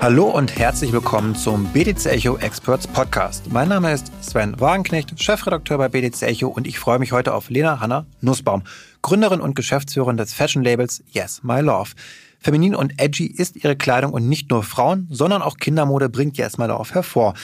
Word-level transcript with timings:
Hallo 0.00 0.26
und 0.26 0.56
herzlich 0.56 0.92
willkommen 0.92 1.34
zum 1.34 1.64
BTC 1.72 2.06
Echo 2.06 2.36
Experts 2.36 2.86
Podcast. 2.86 3.50
Mein 3.50 3.68
Name 3.68 3.92
ist 3.92 4.12
Sven 4.22 4.58
Wagenknecht, 4.60 5.20
Chefredakteur 5.20 5.76
bei 5.76 5.88
BTC 5.88 6.22
Echo 6.22 6.46
und 6.46 6.68
ich 6.68 6.78
freue 6.78 7.00
mich 7.00 7.10
heute 7.10 7.34
auf 7.34 7.50
Lena 7.50 7.80
Hanna 7.80 8.06
Nussbaum, 8.20 8.62
Gründerin 9.02 9.40
und 9.40 9.56
Geschäftsführerin 9.56 10.16
des 10.16 10.32
Fashion 10.32 10.62
Labels 10.62 11.02
Yes 11.10 11.42
My 11.42 11.60
Love. 11.60 11.90
Feminin 12.38 12.76
und 12.76 12.92
edgy 13.02 13.26
ist 13.26 13.56
ihre 13.56 13.74
Kleidung 13.74 14.12
und 14.12 14.28
nicht 14.28 14.50
nur 14.50 14.62
Frauen, 14.62 15.08
sondern 15.10 15.42
auch 15.42 15.56
Kindermode 15.56 16.08
bringt 16.08 16.38
Yes 16.38 16.58
My 16.58 16.66
Love 16.66 16.94
hervor. 16.94 17.34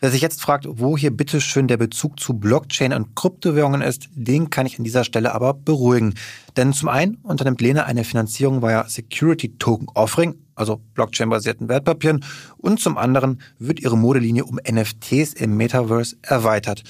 Wer 0.00 0.10
sich 0.10 0.20
jetzt 0.20 0.42
fragt, 0.42 0.66
wo 0.68 0.96
hier 0.96 1.14
bitteschön 1.14 1.68
der 1.68 1.76
Bezug 1.76 2.18
zu 2.18 2.34
Blockchain 2.34 2.92
und 2.92 3.14
Kryptowährungen 3.14 3.82
ist, 3.82 4.08
den 4.14 4.50
kann 4.50 4.66
ich 4.66 4.78
an 4.78 4.84
dieser 4.84 5.04
Stelle 5.04 5.32
aber 5.32 5.54
beruhigen. 5.54 6.14
Denn 6.56 6.72
zum 6.72 6.88
einen 6.88 7.18
unternimmt 7.22 7.60
Lena 7.60 7.84
eine 7.84 8.02
Finanzierung 8.02 8.62
via 8.62 8.88
Security 8.88 9.58
Token 9.58 9.88
Offering, 9.94 10.36
also 10.60 10.80
Blockchain-basierten 10.94 11.68
Wertpapieren, 11.68 12.24
und 12.58 12.78
zum 12.78 12.96
anderen 12.98 13.40
wird 13.58 13.80
ihre 13.80 13.98
Modelinie 13.98 14.44
um 14.44 14.58
NFTs 14.58 15.32
im 15.32 15.56
Metaverse 15.56 16.16
erweitert. 16.22 16.84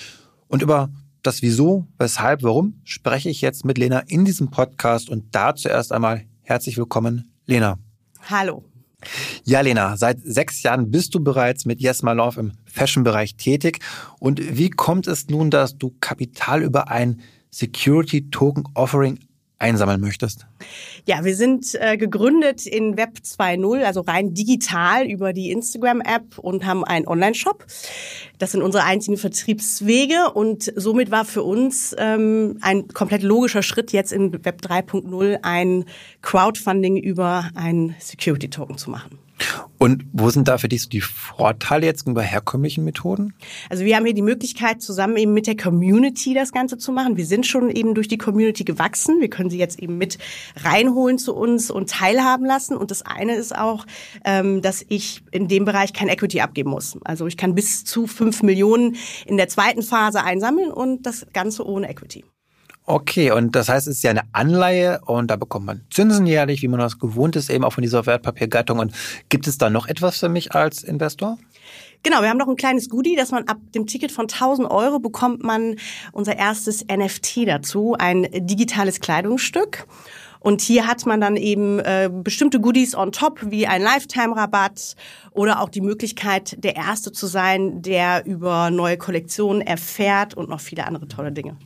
Und 0.48 0.62
über 0.62 0.90
das 1.22 1.42
Wieso, 1.42 1.86
weshalb, 1.98 2.42
warum 2.42 2.80
spreche 2.84 3.30
ich 3.30 3.40
jetzt 3.40 3.64
mit 3.64 3.78
Lena 3.78 4.00
in 4.00 4.24
diesem 4.24 4.50
Podcast 4.50 5.08
und 5.08 5.34
dazu 5.34 5.68
erst 5.68 5.92
einmal 5.92 6.24
herzlich 6.42 6.76
willkommen, 6.76 7.32
Lena. 7.46 7.78
Hallo. 8.28 8.64
Ja, 9.44 9.60
Lena, 9.60 9.96
seit 9.96 10.20
sechs 10.22 10.62
Jahren 10.62 10.90
bist 10.90 11.14
du 11.14 11.20
bereits 11.20 11.64
mit 11.64 11.80
Yes 11.80 12.02
My 12.02 12.12
Love 12.12 12.40
im 12.40 12.52
Fashion-Bereich 12.66 13.36
tätig. 13.36 13.78
Und 14.18 14.58
wie 14.58 14.70
kommt 14.70 15.06
es 15.06 15.28
nun, 15.28 15.50
dass 15.50 15.78
du 15.78 15.94
Kapital 16.00 16.62
über 16.62 16.88
ein 16.88 17.20
Security 17.50 18.30
Token 18.30 18.64
Offering 18.74 19.18
einsammeln 19.60 20.00
möchtest? 20.00 20.46
Ja, 21.06 21.24
wir 21.24 21.36
sind 21.36 21.74
äh, 21.74 21.96
gegründet 21.96 22.66
in 22.66 22.96
Web 22.96 23.18
2.0, 23.22 23.84
also 23.84 24.00
rein 24.00 24.34
digital 24.34 25.06
über 25.06 25.32
die 25.32 25.50
Instagram-App 25.50 26.38
und 26.38 26.64
haben 26.64 26.84
einen 26.84 27.06
Online-Shop. 27.06 27.64
Das 28.38 28.52
sind 28.52 28.62
unsere 28.62 28.84
einzigen 28.84 29.18
Vertriebswege 29.18 30.32
und 30.32 30.72
somit 30.74 31.10
war 31.10 31.24
für 31.24 31.42
uns 31.42 31.94
ähm, 31.98 32.58
ein 32.62 32.88
komplett 32.88 33.22
logischer 33.22 33.62
Schritt, 33.62 33.92
jetzt 33.92 34.12
in 34.12 34.32
Web 34.32 34.60
3.0 34.62 35.38
ein 35.42 35.84
Crowdfunding 36.22 36.96
über 36.96 37.50
einen 37.54 37.94
Security-Token 37.98 38.78
zu 38.78 38.90
machen. 38.90 39.18
Und 39.78 40.04
wo 40.12 40.28
sind 40.30 40.48
da 40.48 40.58
für 40.58 40.68
dich 40.68 40.82
so 40.82 40.88
die 40.88 41.00
Vorteile 41.00 41.86
jetzt 41.86 42.04
gegenüber 42.04 42.22
herkömmlichen 42.22 42.84
Methoden? 42.84 43.34
Also 43.70 43.84
wir 43.84 43.96
haben 43.96 44.04
hier 44.04 44.14
die 44.14 44.22
Möglichkeit, 44.22 44.82
zusammen 44.82 45.16
eben 45.16 45.32
mit 45.32 45.46
der 45.46 45.56
Community 45.56 46.34
das 46.34 46.52
Ganze 46.52 46.76
zu 46.78 46.92
machen. 46.92 47.16
Wir 47.16 47.26
sind 47.26 47.46
schon 47.46 47.70
eben 47.70 47.94
durch 47.94 48.08
die 48.08 48.18
Community 48.18 48.64
gewachsen. 48.64 49.20
Wir 49.20 49.30
können 49.30 49.50
sie 49.50 49.58
jetzt 49.58 49.78
eben 49.78 49.96
mit 49.98 50.18
reinholen 50.56 51.18
zu 51.18 51.34
uns 51.34 51.70
und 51.70 51.90
teilhaben 51.90 52.44
lassen. 52.44 52.76
Und 52.76 52.90
das 52.90 53.02
eine 53.02 53.34
ist 53.34 53.56
auch, 53.56 53.86
ähm, 54.24 54.60
dass 54.62 54.84
ich 54.88 55.22
in 55.30 55.48
dem 55.48 55.64
Bereich 55.64 55.92
kein 55.92 56.08
Equity 56.08 56.40
abgeben 56.40 56.70
muss. 56.70 56.98
Also 57.04 57.26
ich 57.26 57.36
kann 57.36 57.54
bis 57.54 57.84
zu 57.84 58.06
fünf 58.06 58.42
Millionen 58.42 58.96
in 59.26 59.36
der 59.36 59.48
zweiten 59.48 59.82
Phase 59.82 60.22
einsammeln 60.22 60.70
und 60.70 61.06
das 61.06 61.26
Ganze 61.32 61.66
ohne 61.66 61.88
Equity. 61.88 62.24
Okay, 62.86 63.30
und 63.30 63.54
das 63.54 63.68
heißt, 63.68 63.86
es 63.86 63.98
ist 63.98 64.02
ja 64.02 64.10
eine 64.10 64.22
Anleihe 64.32 65.00
und 65.06 65.30
da 65.30 65.36
bekommt 65.36 65.66
man 65.66 65.82
Zinsen 65.90 66.26
jährlich, 66.26 66.62
wie 66.62 66.68
man 66.68 66.80
das 66.80 66.98
gewohnt 66.98 67.36
ist, 67.36 67.48
eben 67.50 67.64
auch 67.64 67.72
von 67.72 67.82
dieser 67.82 68.04
Wertpapiergattung. 68.06 68.78
Und 68.78 68.92
gibt 69.28 69.46
es 69.46 69.58
da 69.58 69.70
noch 69.70 69.86
etwas 69.86 70.18
für 70.18 70.28
mich 70.28 70.52
als 70.54 70.82
Investor? 70.82 71.38
Genau, 72.02 72.22
wir 72.22 72.30
haben 72.30 72.38
noch 72.38 72.48
ein 72.48 72.56
kleines 72.56 72.88
Goodie, 72.88 73.14
dass 73.14 73.30
man 73.30 73.46
ab 73.46 73.58
dem 73.74 73.86
Ticket 73.86 74.10
von 74.10 74.24
1000 74.24 74.70
Euro 74.70 74.98
bekommt 74.98 75.44
man 75.44 75.76
unser 76.12 76.36
erstes 76.36 76.84
NFT 76.86 77.46
dazu, 77.46 77.94
ein 77.98 78.26
digitales 78.32 79.00
Kleidungsstück. 79.00 79.86
Und 80.40 80.62
hier 80.62 80.86
hat 80.86 81.04
man 81.04 81.20
dann 81.20 81.36
eben 81.36 81.78
äh, 81.80 82.10
bestimmte 82.10 82.60
Goodies 82.60 82.94
on 82.94 83.12
top, 83.12 83.40
wie 83.50 83.66
ein 83.66 83.82
Lifetime-Rabatt 83.82 84.96
oder 85.32 85.60
auch 85.60 85.68
die 85.68 85.82
Möglichkeit, 85.82 86.56
der 86.64 86.76
Erste 86.76 87.12
zu 87.12 87.26
sein, 87.26 87.82
der 87.82 88.24
über 88.24 88.70
neue 88.70 88.96
Kollektionen 88.96 89.60
erfährt 89.60 90.32
und 90.34 90.48
noch 90.48 90.60
viele 90.60 90.86
andere 90.86 91.06
tolle 91.08 91.30
Dinge. 91.30 91.56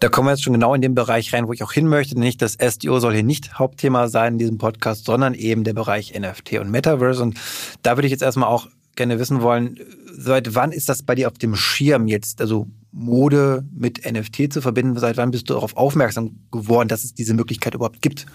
Da 0.00 0.08
kommen 0.08 0.28
wir 0.28 0.32
jetzt 0.32 0.44
schon 0.44 0.52
genau 0.52 0.74
in 0.74 0.82
den 0.82 0.94
Bereich 0.94 1.32
rein, 1.32 1.48
wo 1.48 1.52
ich 1.52 1.62
auch 1.64 1.72
hin 1.72 1.88
möchte. 1.88 2.18
Nicht 2.18 2.40
das 2.40 2.54
SDO 2.54 3.00
soll 3.00 3.14
hier 3.14 3.24
nicht 3.24 3.58
Hauptthema 3.58 4.08
sein 4.08 4.34
in 4.34 4.38
diesem 4.38 4.58
Podcast, 4.58 5.04
sondern 5.04 5.34
eben 5.34 5.64
der 5.64 5.72
Bereich 5.72 6.18
NFT 6.18 6.54
und 6.60 6.70
Metaverse. 6.70 7.22
Und 7.22 7.38
da 7.82 7.96
würde 7.96 8.06
ich 8.06 8.12
jetzt 8.12 8.22
erstmal 8.22 8.48
auch 8.48 8.68
gerne 8.94 9.18
wissen 9.18 9.42
wollen, 9.42 9.78
seit 10.12 10.54
wann 10.54 10.72
ist 10.72 10.88
das 10.88 11.02
bei 11.02 11.14
dir 11.14 11.28
auf 11.28 11.38
dem 11.38 11.56
Schirm 11.56 12.06
jetzt, 12.06 12.40
also 12.40 12.68
Mode 12.92 13.64
mit 13.72 14.10
NFT 14.10 14.52
zu 14.52 14.60
verbinden? 14.60 14.98
Seit 14.98 15.16
wann 15.16 15.30
bist 15.30 15.50
du 15.50 15.54
darauf 15.54 15.76
aufmerksam 15.76 16.36
geworden, 16.52 16.88
dass 16.88 17.04
es 17.04 17.14
diese 17.14 17.34
Möglichkeit 17.34 17.74
überhaupt 17.74 18.00
gibt? 18.00 18.26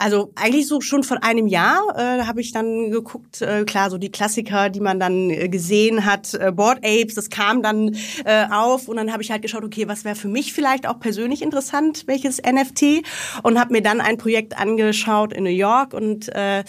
Also 0.00 0.32
eigentlich 0.34 0.66
so 0.66 0.80
schon 0.80 1.02
von 1.02 1.18
einem 1.18 1.46
Jahr 1.46 1.82
äh, 1.94 2.24
habe 2.24 2.40
ich 2.40 2.52
dann 2.52 2.90
geguckt, 2.90 3.42
äh, 3.42 3.64
klar, 3.64 3.90
so 3.90 3.98
die 3.98 4.10
Klassiker, 4.10 4.70
die 4.70 4.80
man 4.80 4.98
dann 4.98 5.28
äh, 5.28 5.50
gesehen 5.50 6.06
hat, 6.06 6.32
äh, 6.32 6.52
Board 6.52 6.78
Apes, 6.78 7.16
das 7.16 7.28
kam 7.28 7.62
dann 7.62 7.94
äh, 8.24 8.46
auf 8.50 8.88
und 8.88 8.96
dann 8.96 9.12
habe 9.12 9.22
ich 9.22 9.30
halt 9.30 9.42
geschaut, 9.42 9.62
okay, 9.62 9.88
was 9.88 10.06
wäre 10.06 10.16
für 10.16 10.28
mich 10.28 10.54
vielleicht 10.54 10.88
auch 10.88 10.98
persönlich 11.00 11.42
interessant, 11.42 12.04
welches 12.06 12.40
NFT 12.40 13.02
und 13.42 13.60
habe 13.60 13.74
mir 13.74 13.82
dann 13.82 14.00
ein 14.00 14.16
Projekt 14.16 14.58
angeschaut 14.58 15.34
in 15.34 15.44
New 15.44 15.50
York 15.50 15.92
und 15.92 16.30
äh, 16.30 16.64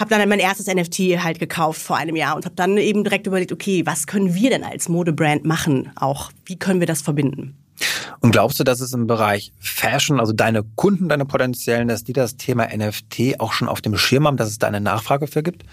habe 0.00 0.10
dann 0.10 0.28
mein 0.28 0.40
erstes 0.40 0.66
NFT 0.66 1.22
halt 1.22 1.38
gekauft 1.38 1.80
vor 1.80 1.98
einem 1.98 2.16
Jahr 2.16 2.34
und 2.34 2.44
habe 2.46 2.56
dann 2.56 2.78
eben 2.78 3.04
direkt 3.04 3.28
überlegt, 3.28 3.52
okay, 3.52 3.86
was 3.86 4.08
können 4.08 4.34
wir 4.34 4.50
denn 4.50 4.64
als 4.64 4.88
Modebrand 4.88 5.44
machen 5.44 5.92
auch? 5.94 6.32
Wie 6.46 6.58
können 6.58 6.80
wir 6.80 6.88
das 6.88 7.00
verbinden? 7.00 7.61
Und 8.20 8.30
glaubst 8.30 8.60
du, 8.60 8.64
dass 8.64 8.80
es 8.80 8.92
im 8.92 9.06
Bereich 9.06 9.52
Fashion, 9.58 10.20
also 10.20 10.32
deine 10.32 10.62
Kunden, 10.62 11.08
deine 11.08 11.24
potenziellen, 11.24 11.88
dass 11.88 12.04
die 12.04 12.12
das 12.12 12.36
Thema 12.36 12.68
NFT 12.74 13.40
auch 13.40 13.52
schon 13.52 13.68
auf 13.68 13.80
dem 13.80 13.96
Schirm 13.96 14.26
haben, 14.26 14.36
dass 14.36 14.48
es 14.48 14.58
da 14.58 14.68
eine 14.68 14.80
Nachfrage 14.80 15.26
für 15.26 15.42
gibt? 15.42 15.64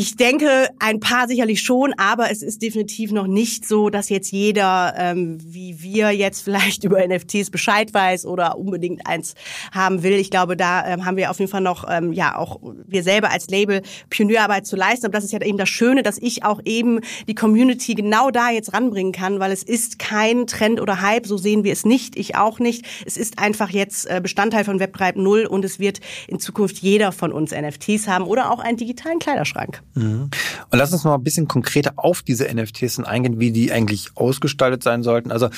Ich 0.00 0.14
denke, 0.14 0.68
ein 0.78 1.00
paar 1.00 1.26
sicherlich 1.26 1.60
schon, 1.60 1.92
aber 1.96 2.30
es 2.30 2.40
ist 2.40 2.62
definitiv 2.62 3.10
noch 3.10 3.26
nicht 3.26 3.66
so, 3.66 3.90
dass 3.90 4.10
jetzt 4.10 4.30
jeder, 4.30 4.94
ähm, 4.96 5.38
wie 5.44 5.82
wir 5.82 6.12
jetzt 6.12 6.42
vielleicht 6.42 6.84
über 6.84 7.04
NFTs 7.04 7.50
Bescheid 7.50 7.92
weiß 7.92 8.24
oder 8.24 8.58
unbedingt 8.58 9.08
eins 9.08 9.34
haben 9.72 10.04
will. 10.04 10.12
Ich 10.12 10.30
glaube, 10.30 10.56
da 10.56 10.86
ähm, 10.86 11.04
haben 11.04 11.16
wir 11.16 11.32
auf 11.32 11.40
jeden 11.40 11.50
Fall 11.50 11.62
noch, 11.62 11.84
ähm, 11.90 12.12
ja, 12.12 12.38
auch 12.38 12.60
wir 12.86 13.02
selber 13.02 13.32
als 13.32 13.48
Label 13.48 13.82
Pionierarbeit 14.08 14.68
zu 14.68 14.76
leisten. 14.76 15.04
Aber 15.04 15.14
das 15.14 15.24
ist 15.24 15.32
ja 15.32 15.40
eben 15.40 15.58
das 15.58 15.68
Schöne, 15.68 16.04
dass 16.04 16.18
ich 16.18 16.44
auch 16.44 16.60
eben 16.64 17.00
die 17.26 17.34
Community 17.34 17.96
genau 17.96 18.30
da 18.30 18.50
jetzt 18.50 18.74
ranbringen 18.74 19.10
kann, 19.10 19.40
weil 19.40 19.50
es 19.50 19.64
ist 19.64 19.98
kein 19.98 20.46
Trend 20.46 20.80
oder 20.80 21.02
Hype, 21.02 21.26
so 21.26 21.36
sehen 21.38 21.64
wir 21.64 21.72
es 21.72 21.84
nicht, 21.84 22.14
ich 22.16 22.36
auch 22.36 22.60
nicht. 22.60 22.86
Es 23.04 23.16
ist 23.16 23.40
einfach 23.40 23.70
jetzt 23.70 24.06
äh, 24.06 24.20
Bestandteil 24.22 24.62
von 24.62 24.78
Web 24.78 24.94
3.0 24.94 25.46
und 25.46 25.64
es 25.64 25.80
wird 25.80 25.98
in 26.28 26.38
Zukunft 26.38 26.78
jeder 26.78 27.10
von 27.10 27.32
uns 27.32 27.50
NFTs 27.50 28.06
haben 28.06 28.26
oder 28.26 28.52
auch 28.52 28.60
einen 28.60 28.76
digitalen 28.76 29.18
Kleiderschrank. 29.18 29.82
Mhm. 29.94 30.30
Und 30.70 30.78
lass 30.78 30.92
uns 30.92 31.04
mal 31.04 31.14
ein 31.14 31.22
bisschen 31.22 31.48
konkreter 31.48 31.92
auf 31.96 32.22
diese 32.22 32.52
NFTs 32.52 33.00
eingehen, 33.00 33.38
wie 33.38 33.52
die 33.52 33.72
eigentlich 33.72 34.10
ausgestaltet 34.14 34.82
sein 34.82 35.02
sollten. 35.02 35.32
Also 35.32 35.48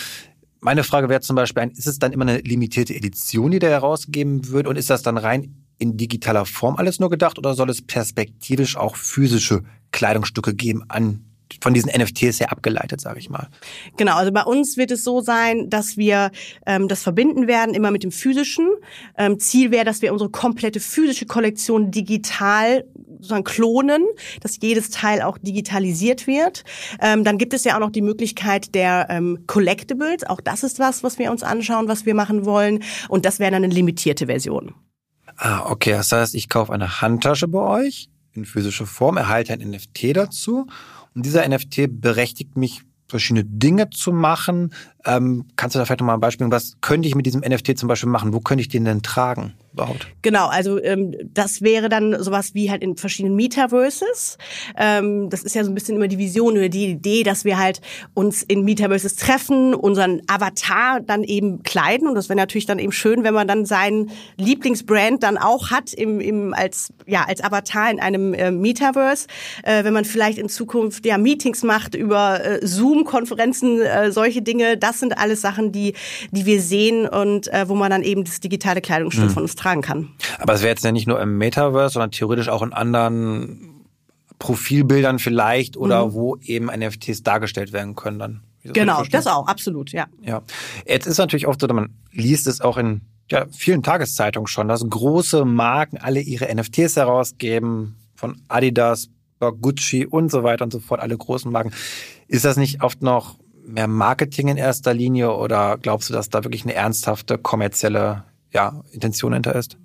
meine 0.61 0.85
Frage 0.85 1.09
wäre 1.09 1.21
zum 1.21 1.37
Beispiel, 1.37 1.71
ist 1.75 1.87
es 1.87 1.99
dann 1.99 2.13
immer 2.13 2.27
eine 2.27 2.39
limitierte 2.39 2.95
Edition, 2.95 3.51
die 3.51 3.59
da 3.59 3.69
herausgegeben 3.69 4.51
wird 4.51 4.67
und 4.67 4.77
ist 4.77 4.91
das 4.91 5.03
dann 5.03 5.17
rein 5.17 5.55
in 5.79 5.97
digitaler 5.97 6.45
Form 6.45 6.77
alles 6.77 7.01
nur 7.01 7.09
gedacht 7.09 7.39
oder 7.39 7.55
soll 7.55 7.71
es 7.71 7.81
perspektivisch 7.81 8.77
auch 8.77 8.97
physische 8.97 9.63
Kleidungsstücke 9.93 10.55
geben 10.55 10.85
an 10.89 11.25
von 11.61 11.75
diesen 11.75 11.91
NFTs 11.91 12.41
her 12.41 12.53
abgeleitet, 12.53 13.01
sage 13.01 13.19
ich 13.19 13.31
mal. 13.31 13.49
Genau, 13.97 14.17
also 14.17 14.33
bei 14.33 14.43
uns 14.43 14.77
wird 14.77 14.91
es 14.91 15.05
so 15.05 15.21
sein, 15.21 15.69
dass 15.71 15.97
wir 15.97 16.31
ähm, 16.67 16.89
das 16.89 17.03
verbinden 17.03 17.47
werden 17.47 17.75
immer 17.75 17.91
mit 17.91 18.03
dem 18.03 18.13
physischen. 18.13 18.69
Ähm, 19.17 19.39
Ziel 19.39 19.71
wäre, 19.71 19.85
dass 19.85 20.03
wir 20.03 20.13
unsere 20.13 20.31
komplette 20.31 20.81
physische 20.81 21.27
Kollektion 21.27 21.91
digital 21.91 22.85
sozusagen 23.17 23.45
klonen, 23.45 24.07
dass 24.41 24.59
jedes 24.61 24.91
Teil 24.91 25.23
auch 25.23 25.39
digitalisiert 25.39 26.27
wird. 26.27 26.65
Ähm, 27.01 27.25
dann 27.25 27.39
gibt 27.39 27.53
es 27.53 27.65
ja 27.65 27.77
auch 27.77 27.81
noch 27.81 27.91
die 27.91 28.03
Möglichkeit 28.03 28.75
der 28.75 29.09
ähm, 29.11 29.45
Collectibles. 29.47 30.25
Auch 30.25 30.41
das 30.41 30.63
ist 30.63 30.79
was, 30.79 31.03
was 31.03 31.19
wir 31.19 31.31
uns 31.31 31.43
anschauen, 31.43 31.89
was 31.89 32.07
wir 32.07 32.15
machen 32.15 32.45
wollen. 32.45 32.83
Und 33.09 33.25
das 33.25 33.39
wäre 33.39 33.51
dann 33.51 33.65
eine 33.65 33.75
limitierte 33.75 34.27
Version. 34.27 34.75
Ah, 35.37 35.71
okay. 35.71 35.93
Das 35.93 36.13
heißt, 36.13 36.35
ich 36.35 36.49
kaufe 36.49 36.73
eine 36.73 37.01
Handtasche 37.01 37.49
bei 37.49 37.61
euch 37.61 38.09
in 38.33 38.45
physischer 38.45 38.87
Form, 38.87 39.17
erhalte 39.17 39.53
ein 39.53 39.61
NFT 39.61 40.17
dazu 40.17 40.67
und 41.15 41.27
dieser 41.27 41.47
NFT 41.49 42.01
berechtigt 42.01 42.57
mich, 42.57 42.83
verschiedene 43.11 43.45
Dinge 43.45 43.91
zu 43.91 44.13
machen. 44.13 44.73
Ähm, 45.07 45.47
kannst 45.57 45.75
du 45.75 45.79
da 45.79 45.85
vielleicht 45.85 46.01
noch 46.01 46.07
mal 46.07 46.15
ein 46.15 46.21
Beispiel, 46.21 46.51
was 46.51 46.77
könnte 46.81 47.09
ich 47.09 47.15
mit 47.15 47.27
diesem 47.27 47.41
NFT 47.41 47.79
zum 47.79 47.89
Beispiel 47.89 48.09
machen? 48.09 48.33
Wo 48.33 48.41
könnte 48.41 48.63
ich 48.63 48.69
den 48.69 48.85
denn 48.85 49.03
tragen? 49.03 49.55
überhaupt? 49.73 50.07
Genau, 50.23 50.49
also 50.49 50.83
ähm, 50.83 51.15
das 51.23 51.63
wäre 51.63 51.89
dann 51.89 52.23
sowas 52.23 52.55
wie 52.55 52.71
halt 52.71 52.83
in 52.83 52.97
verschiedenen 52.97 53.37
Metaverses. 53.37 54.39
Ähm, 54.77 55.31
das 55.31 55.43
ist 55.43 55.55
ja 55.55 55.65
so 55.65 55.71
ein 55.71 55.75
bisschen 55.75 55.97
immer 55.97 56.09
die 56.09 56.19
Vision 56.19 56.55
oder 56.55 56.69
die 56.69 56.87
Idee, 56.87 57.23
dass 57.23 57.45
wir 57.45 57.59
halt 57.59 57.81
uns 58.15 58.43
in 58.43 58.65
Metaverses 58.65 59.17
treffen, 59.17 59.75
unseren 59.75 60.23
Avatar 60.27 61.01
dann 61.01 61.23
eben 61.23 61.63
kleiden 61.63 62.09
und 62.09 62.15
das 62.15 62.29
wäre 62.29 62.37
natürlich 62.37 62.67
dann 62.67 62.79
eben 62.79 62.93
schön, 62.93 63.25
wenn 63.25 63.35
man 63.35 63.49
dann 63.49 63.65
seinen 63.65 64.11
Lieblingsbrand 64.37 65.23
dann 65.23 65.39
auch 65.39 65.71
hat 65.71 65.93
im, 65.93 66.21
im 66.21 66.55
als 66.55 66.93
ja 67.07 67.25
als 67.25 67.43
Avatar 67.43 67.91
in 67.91 68.01
einem 68.01 68.35
äh, 68.35 68.51
Metaverse, 68.51 69.27
äh, 69.63 69.85
wenn 69.85 69.95
man 69.95 70.05
vielleicht 70.05 70.39
in 70.39 70.49
Zukunft 70.49 71.07
ja 71.07 71.19
Meetings 71.19 71.63
macht 71.63 71.95
über 71.95 72.45
äh, 72.45 72.67
Zoom-Konferenzen, 72.67 73.81
äh, 73.81 74.13
solche 74.13 74.43
Dinge. 74.43 74.77
Das 74.91 74.99
sind 74.99 75.17
alles 75.17 75.41
Sachen, 75.41 75.71
die 75.71 75.95
die 76.33 76.47
wir 76.47 76.61
sehen 76.61 77.07
und 77.07 77.47
äh, 77.53 77.69
wo 77.69 77.77
man 77.77 77.91
dann 77.91 78.03
eben 78.03 78.25
das 78.25 78.41
digitale 78.41 78.81
Kleidungsstück 78.81 79.27
mhm. 79.27 79.31
von 79.31 79.43
uns 79.45 79.55
tragen 79.55 79.83
kann. 79.83 80.09
Aber 80.41 80.55
es 80.55 80.63
wäre 80.63 80.71
jetzt 80.71 80.85
ja 80.85 80.91
nicht 80.91 81.07
nur 81.07 81.21
im 81.21 81.39
Metaverse, 81.39 81.93
sondern 81.95 82.11
theoretisch 82.11 82.49
auch 82.49 82.63
in 82.63 82.73
anderen 82.73 83.87
Profilbildern 84.41 85.21
vielleicht 85.21 85.77
oder 85.77 86.07
mhm. 86.07 86.13
wo 86.15 86.37
eben 86.43 86.67
NFTs 86.67 87.23
dargestellt 87.23 87.73
werden 87.73 87.95
können 87.95 88.19
dann. 88.19 88.41
Genau, 88.65 89.05
das 89.05 89.29
auch, 89.29 89.47
absolut, 89.47 89.93
ja. 89.93 90.07
Ja. 90.23 90.43
Jetzt 90.87 91.07
ist 91.07 91.19
natürlich 91.19 91.47
oft 91.47 91.61
so, 91.61 91.69
man 91.69 91.95
liest 92.11 92.49
es 92.49 92.61
auch 92.61 92.77
in 92.77 93.03
ja, 93.31 93.47
vielen 93.53 93.85
Tageszeitungen 93.85 94.49
schon, 94.49 94.67
dass 94.67 94.85
große 94.85 95.45
Marken 95.45 95.99
alle 95.99 96.21
ihre 96.21 96.53
NFTs 96.53 96.97
herausgeben, 96.97 97.97
von 98.17 98.43
Adidas, 98.49 99.09
Gucci 99.39 100.05
und 100.05 100.31
so 100.31 100.43
weiter 100.43 100.65
und 100.65 100.73
so 100.73 100.81
fort, 100.81 101.01
alle 101.01 101.17
großen 101.17 101.51
Marken. 101.51 101.73
Ist 102.29 102.45
das 102.45 102.57
nicht 102.57 102.83
oft 102.83 103.03
noch 103.03 103.39
mehr 103.65 103.89
Marketing 103.89 104.49
in 104.49 104.57
erster 104.57 104.95
Linie 104.95 105.33
oder 105.35 105.79
glaubst 105.79 106.09
du, 106.09 106.13
dass 106.13 106.29
da 106.29 106.45
wirklich 106.45 106.65
eine 106.65 106.75
ernsthafte 106.75 107.39
kommerzielle 107.39 108.25
ja, 108.53 108.83
Intention 108.93 109.33
hinter 109.33 109.55
ist? 109.55 109.77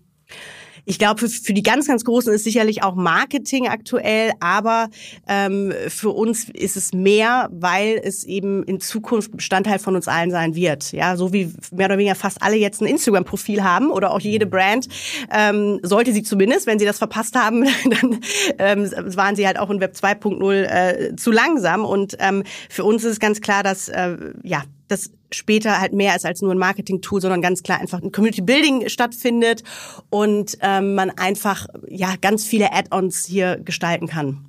Ich 0.86 1.00
glaube, 1.00 1.20
für, 1.20 1.28
für 1.28 1.54
die 1.54 1.64
ganz, 1.64 1.88
ganz 1.88 2.04
Großen 2.04 2.32
ist 2.34 2.44
sicherlich 2.44 2.84
auch 2.84 2.96
Marketing 2.96 3.68
aktuell, 3.68 4.32
aber 4.40 4.90
ähm, 5.28 5.74
für 5.88 6.12
uns 6.12 6.50
ist 6.50 6.78
es 6.78 6.94
mehr, 6.94 7.50
weil 7.52 8.00
es 8.04 8.24
eben 8.24 8.64
in 8.64 8.80
Zukunft 8.80 9.36
Bestandteil 9.36 9.80
von 9.80 9.96
uns 9.96 10.08
allen 10.08 10.32
sein 10.32 10.56
wird. 10.56 10.92
Ja, 10.92 11.18
so 11.18 11.34
wie 11.34 11.52
mehr 11.72 11.88
oder 11.88 11.98
weniger 11.98 12.16
fast 12.16 12.42
alle 12.42 12.56
jetzt 12.56 12.82
ein 12.82 12.88
Instagram-Profil 12.88 13.64
haben 13.64 13.90
oder 13.90 14.12
auch 14.12 14.20
jede 14.20 14.46
Brand, 14.46 14.88
ähm, 15.32 15.80
sollte 15.82 16.14
sie 16.14 16.24
zumindest, 16.24 16.68
wenn 16.68 16.80
sie 16.80 16.86
das 16.86 17.00
verpasst 17.00 17.36
haben, 17.36 17.66
dann 17.90 18.20
ähm, 18.60 18.92
waren 19.16 19.36
sie 19.36 19.48
halt 19.48 19.60
auch 19.60 19.70
in 19.70 19.80
Web 19.80 19.96
2.0 19.96 20.54
äh, 20.54 21.16
zu 21.16 21.32
langsam. 21.32 21.84
Und 21.84 22.16
ähm, 22.20 22.44
für 22.70 22.84
uns 22.84 23.04
ist 23.04 23.14
es 23.14 23.20
ganz 23.20 23.42
klar, 23.42 23.64
dass 23.64 23.90
äh, 23.90 24.18
ja 24.44 24.64
das 24.88 25.12
später 25.32 25.80
halt 25.80 25.94
mehr 25.94 26.16
ist 26.16 26.26
als 26.26 26.42
nur 26.42 26.52
ein 26.52 26.58
Marketing-Tool, 26.58 27.22
sondern 27.22 27.42
ganz 27.42 27.64
klar 27.64 27.80
einfach 27.80 28.02
ein 28.02 28.12
Community-Building 28.12 28.90
stattfindet 28.90 29.64
und 30.10 30.58
ähm, 30.62 30.96
man 30.96 31.10
einfach 31.12 31.68
ja 31.88 32.16
ganz 32.22 32.46
viele 32.46 32.72
Add-ons 32.74 33.26
hier 33.26 33.58
gestalten 33.58 34.08
kann. 34.08 34.46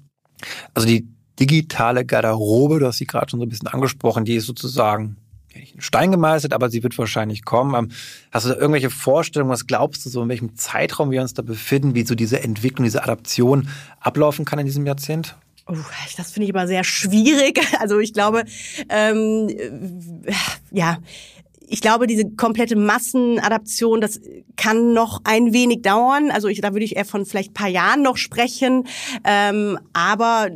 Also 0.75 0.87
die 0.87 1.09
digitale 1.41 2.05
Garderobe, 2.05 2.79
du 2.79 2.87
hast 2.87 2.99
sie 2.99 3.07
gerade 3.07 3.31
schon 3.31 3.41
so 3.41 3.47
ein 3.47 3.49
bisschen 3.49 3.69
angesprochen, 3.69 4.25
die 4.25 4.37
ist 4.37 4.47
sozusagen 4.47 5.17
in 5.55 5.81
Stein 5.81 6.11
gemeißelt, 6.13 6.53
aber 6.53 6.69
sie 6.69 6.83
wird 6.83 6.97
wahrscheinlich 6.99 7.45
kommen. 7.45 7.75
Ähm, 7.75 7.93
hast 8.31 8.47
du 8.47 8.51
da 8.51 8.57
irgendwelche 8.57 8.91
Vorstellungen, 8.91 9.51
was 9.51 9.67
glaubst 9.67 10.05
du 10.05 10.11
so, 10.11 10.23
in 10.23 10.29
welchem 10.29 10.55
Zeitraum 10.55 11.11
wir 11.11 11.23
uns 11.23 11.35
da 11.35 11.43
befinden, 11.43 11.95
wie 11.95 12.05
so 12.05 12.15
diese 12.15 12.43
Entwicklung, 12.43 12.85
diese 12.85 13.03
Adaption 13.03 13.69
ablaufen 14.01 14.45
kann 14.45 14.59
in 14.59 14.67
diesem 14.67 14.87
Jahrzehnt? 14.87 15.37
Oh, 15.69 15.75
das 16.17 16.31
finde 16.31 16.45
ich 16.45 16.51
immer 16.51 16.67
sehr 16.67 16.85
schwierig. 16.85 17.61
Also 17.81 17.99
ich 17.99 18.13
glaube, 18.13 18.45
ähm, 18.89 19.49
ja, 20.71 20.99
ich 21.69 21.81
glaube, 21.81 22.07
diese 22.07 22.31
komplette 22.31 22.77
Massenadaption, 22.77 24.01
das 24.01 24.21
kann 24.57 24.93
noch 24.93 25.21
ein 25.25 25.53
wenig 25.53 25.83
dauern. 25.83 26.31
Also 26.31 26.49
ich, 26.49 26.61
da 26.61 26.73
würde 26.73 26.85
ich 26.85 26.97
eher 26.97 27.05
von 27.05 27.27
vielleicht 27.27 27.55
paar 27.55 27.69
Jahren 27.69 28.03
noch 28.03 28.17
sprechen. 28.17 28.87
Ähm, 29.25 29.79
aber 29.93 30.51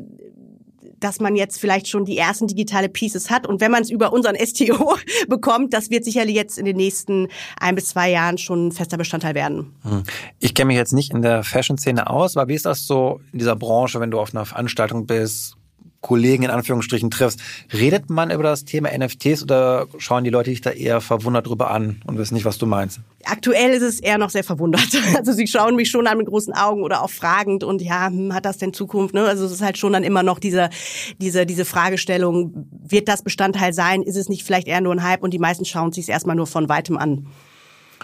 dass 1.00 1.20
man 1.20 1.34
jetzt 1.34 1.58
vielleicht 1.58 1.88
schon 1.88 2.04
die 2.04 2.16
ersten 2.16 2.46
digitale 2.46 2.88
Pieces 2.88 3.30
hat. 3.30 3.46
Und 3.46 3.60
wenn 3.60 3.70
man 3.70 3.82
es 3.82 3.90
über 3.90 4.12
unseren 4.12 4.36
STO 4.36 4.96
bekommt, 5.28 5.72
das 5.72 5.90
wird 5.90 6.04
sicherlich 6.04 6.36
jetzt 6.36 6.58
in 6.58 6.64
den 6.64 6.76
nächsten 6.76 7.28
ein 7.58 7.74
bis 7.74 7.86
zwei 7.86 8.10
Jahren 8.10 8.38
schon 8.38 8.68
ein 8.68 8.72
fester 8.72 8.96
Bestandteil 8.96 9.34
werden. 9.34 9.74
Hm. 9.82 10.02
Ich 10.38 10.54
kenne 10.54 10.68
mich 10.68 10.76
jetzt 10.76 10.92
nicht 10.92 11.12
in 11.12 11.22
der 11.22 11.42
Fashion-Szene 11.42 12.08
aus, 12.08 12.36
aber 12.36 12.48
wie 12.48 12.54
ist 12.54 12.66
das 12.66 12.86
so 12.86 13.20
in 13.32 13.38
dieser 13.38 13.56
Branche, 13.56 14.00
wenn 14.00 14.10
du 14.10 14.20
auf 14.20 14.34
einer 14.34 14.46
Veranstaltung 14.46 15.06
bist, 15.06 15.56
Kollegen 16.00 16.44
in 16.44 16.50
Anführungsstrichen 16.50 17.10
triffst, 17.10 17.40
redet 17.72 18.08
man 18.08 18.30
über 18.30 18.42
das 18.42 18.64
Thema 18.64 18.88
NFTs 18.96 19.42
oder 19.42 19.86
schauen 19.98 20.24
die 20.24 20.30
Leute 20.30 20.50
dich 20.50 20.62
da 20.62 20.70
eher 20.70 21.00
verwundert 21.00 21.46
drüber 21.46 21.70
an 21.70 22.00
und 22.06 22.16
wissen 22.16 22.34
nicht, 22.34 22.46
was 22.46 22.56
du 22.56 22.66
meinst? 22.66 23.00
Aktuell 23.24 23.72
ist 23.72 23.82
es 23.82 24.00
eher 24.00 24.16
noch 24.16 24.30
sehr 24.30 24.44
verwundert. 24.44 24.80
Also 25.20 25.32
sie 25.32 25.46
schauen 25.46 25.76
mich 25.76 25.90
schon 25.90 26.06
an 26.06 26.18
mit 26.18 26.28
großen 26.28 26.54
Augen 26.54 26.82
oder 26.82 27.02
auch 27.02 27.10
fragend 27.10 27.64
und 27.64 27.82
ja, 27.82 28.06
hm, 28.06 28.32
hat 28.32 28.44
das 28.44 28.58
denn 28.58 28.72
Zukunft? 28.72 29.12
Ne? 29.12 29.24
Also 29.24 29.44
es 29.44 29.52
ist 29.52 29.62
halt 29.62 29.76
schon 29.76 29.92
dann 29.92 30.04
immer 30.04 30.22
noch 30.22 30.38
diese, 30.38 30.70
diese, 31.18 31.44
diese 31.44 31.64
Fragestellung, 31.64 32.68
wird 32.70 33.08
das 33.08 33.22
Bestandteil 33.22 33.72
sein? 33.74 34.02
Ist 34.02 34.16
es 34.16 34.28
nicht 34.28 34.44
vielleicht 34.44 34.68
eher 34.68 34.80
nur 34.80 34.94
ein 34.94 35.02
Hype? 35.02 35.22
Und 35.22 35.34
die 35.34 35.38
meisten 35.38 35.64
schauen 35.64 35.92
sich 35.92 36.04
es 36.04 36.08
erstmal 36.08 36.36
nur 36.36 36.46
von 36.46 36.68
weitem 36.68 36.96
an. 36.96 37.26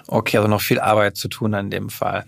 Okay, 0.08 0.36
also 0.36 0.48
noch 0.48 0.60
viel 0.60 0.80
Arbeit 0.80 1.16
zu 1.16 1.28
tun 1.28 1.54
an 1.54 1.70
dem 1.70 1.88
Fall. 1.88 2.26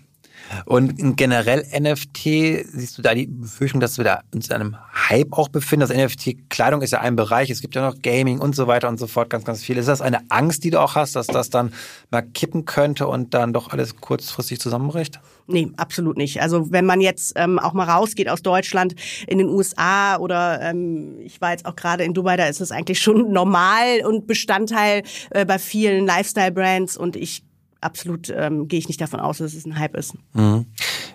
Und 0.65 1.17
generell 1.17 1.65
NFT, 1.79 2.23
siehst 2.71 2.97
du 2.97 3.01
da 3.01 3.13
die 3.13 3.27
Befürchtung, 3.27 3.79
dass 3.79 3.97
wir 3.97 4.05
da 4.05 4.21
uns 4.33 4.47
in 4.47 4.55
einem 4.55 4.75
Hype 5.09 5.33
auch 5.33 5.49
befinden? 5.49 5.87
Das 5.87 5.95
NFT-Kleidung 5.95 6.81
ist 6.81 6.91
ja 6.91 7.01
ein 7.01 7.15
Bereich, 7.15 7.49
es 7.49 7.61
gibt 7.61 7.75
ja 7.75 7.81
noch 7.81 8.01
Gaming 8.01 8.39
und 8.39 8.55
so 8.55 8.67
weiter 8.67 8.89
und 8.89 8.99
so 8.99 9.07
fort, 9.07 9.29
ganz, 9.29 9.45
ganz 9.45 9.63
viel. 9.63 9.77
Ist 9.77 9.87
das 9.87 10.01
eine 10.01 10.19
Angst, 10.29 10.63
die 10.63 10.69
du 10.69 10.81
auch 10.81 10.95
hast, 10.95 11.15
dass 11.15 11.27
das 11.27 11.49
dann 11.49 11.73
mal 12.11 12.21
kippen 12.21 12.65
könnte 12.65 13.07
und 13.07 13.33
dann 13.33 13.53
doch 13.53 13.69
alles 13.69 13.95
kurzfristig 13.95 14.59
zusammenbricht? 14.59 15.19
Nee, 15.51 15.71
absolut 15.77 16.15
nicht. 16.15 16.41
Also 16.41 16.71
wenn 16.71 16.85
man 16.85 17.01
jetzt 17.01 17.33
ähm, 17.35 17.57
auch 17.57 17.73
mal 17.73 17.89
rausgeht 17.89 18.29
aus 18.29 18.43
Deutschland 18.43 18.93
in 19.25 19.39
den 19.39 19.49
USA 19.49 20.17
oder 20.17 20.61
ähm, 20.61 21.17
ich 21.23 21.41
war 21.41 21.51
jetzt 21.51 21.65
auch 21.65 21.75
gerade 21.75 22.03
in 22.03 22.13
Dubai, 22.13 22.37
da 22.37 22.45
ist 22.45 22.61
es 22.61 22.71
eigentlich 22.71 22.99
schon 22.99 23.31
normal 23.31 24.05
und 24.05 24.27
Bestandteil 24.27 25.01
äh, 25.31 25.45
bei 25.45 25.57
vielen 25.57 26.05
Lifestyle-Brands 26.05 26.97
und 26.97 27.15
ich 27.15 27.43
absolut 27.81 28.29
ähm, 28.35 28.67
gehe 28.67 28.79
ich 28.79 28.87
nicht 28.87 29.01
davon 29.01 29.19
aus, 29.19 29.37
dass 29.37 29.53
es 29.53 29.65
ein 29.65 29.77
Hype 29.77 29.95
ist. 29.95 30.15
Mhm. 30.33 30.65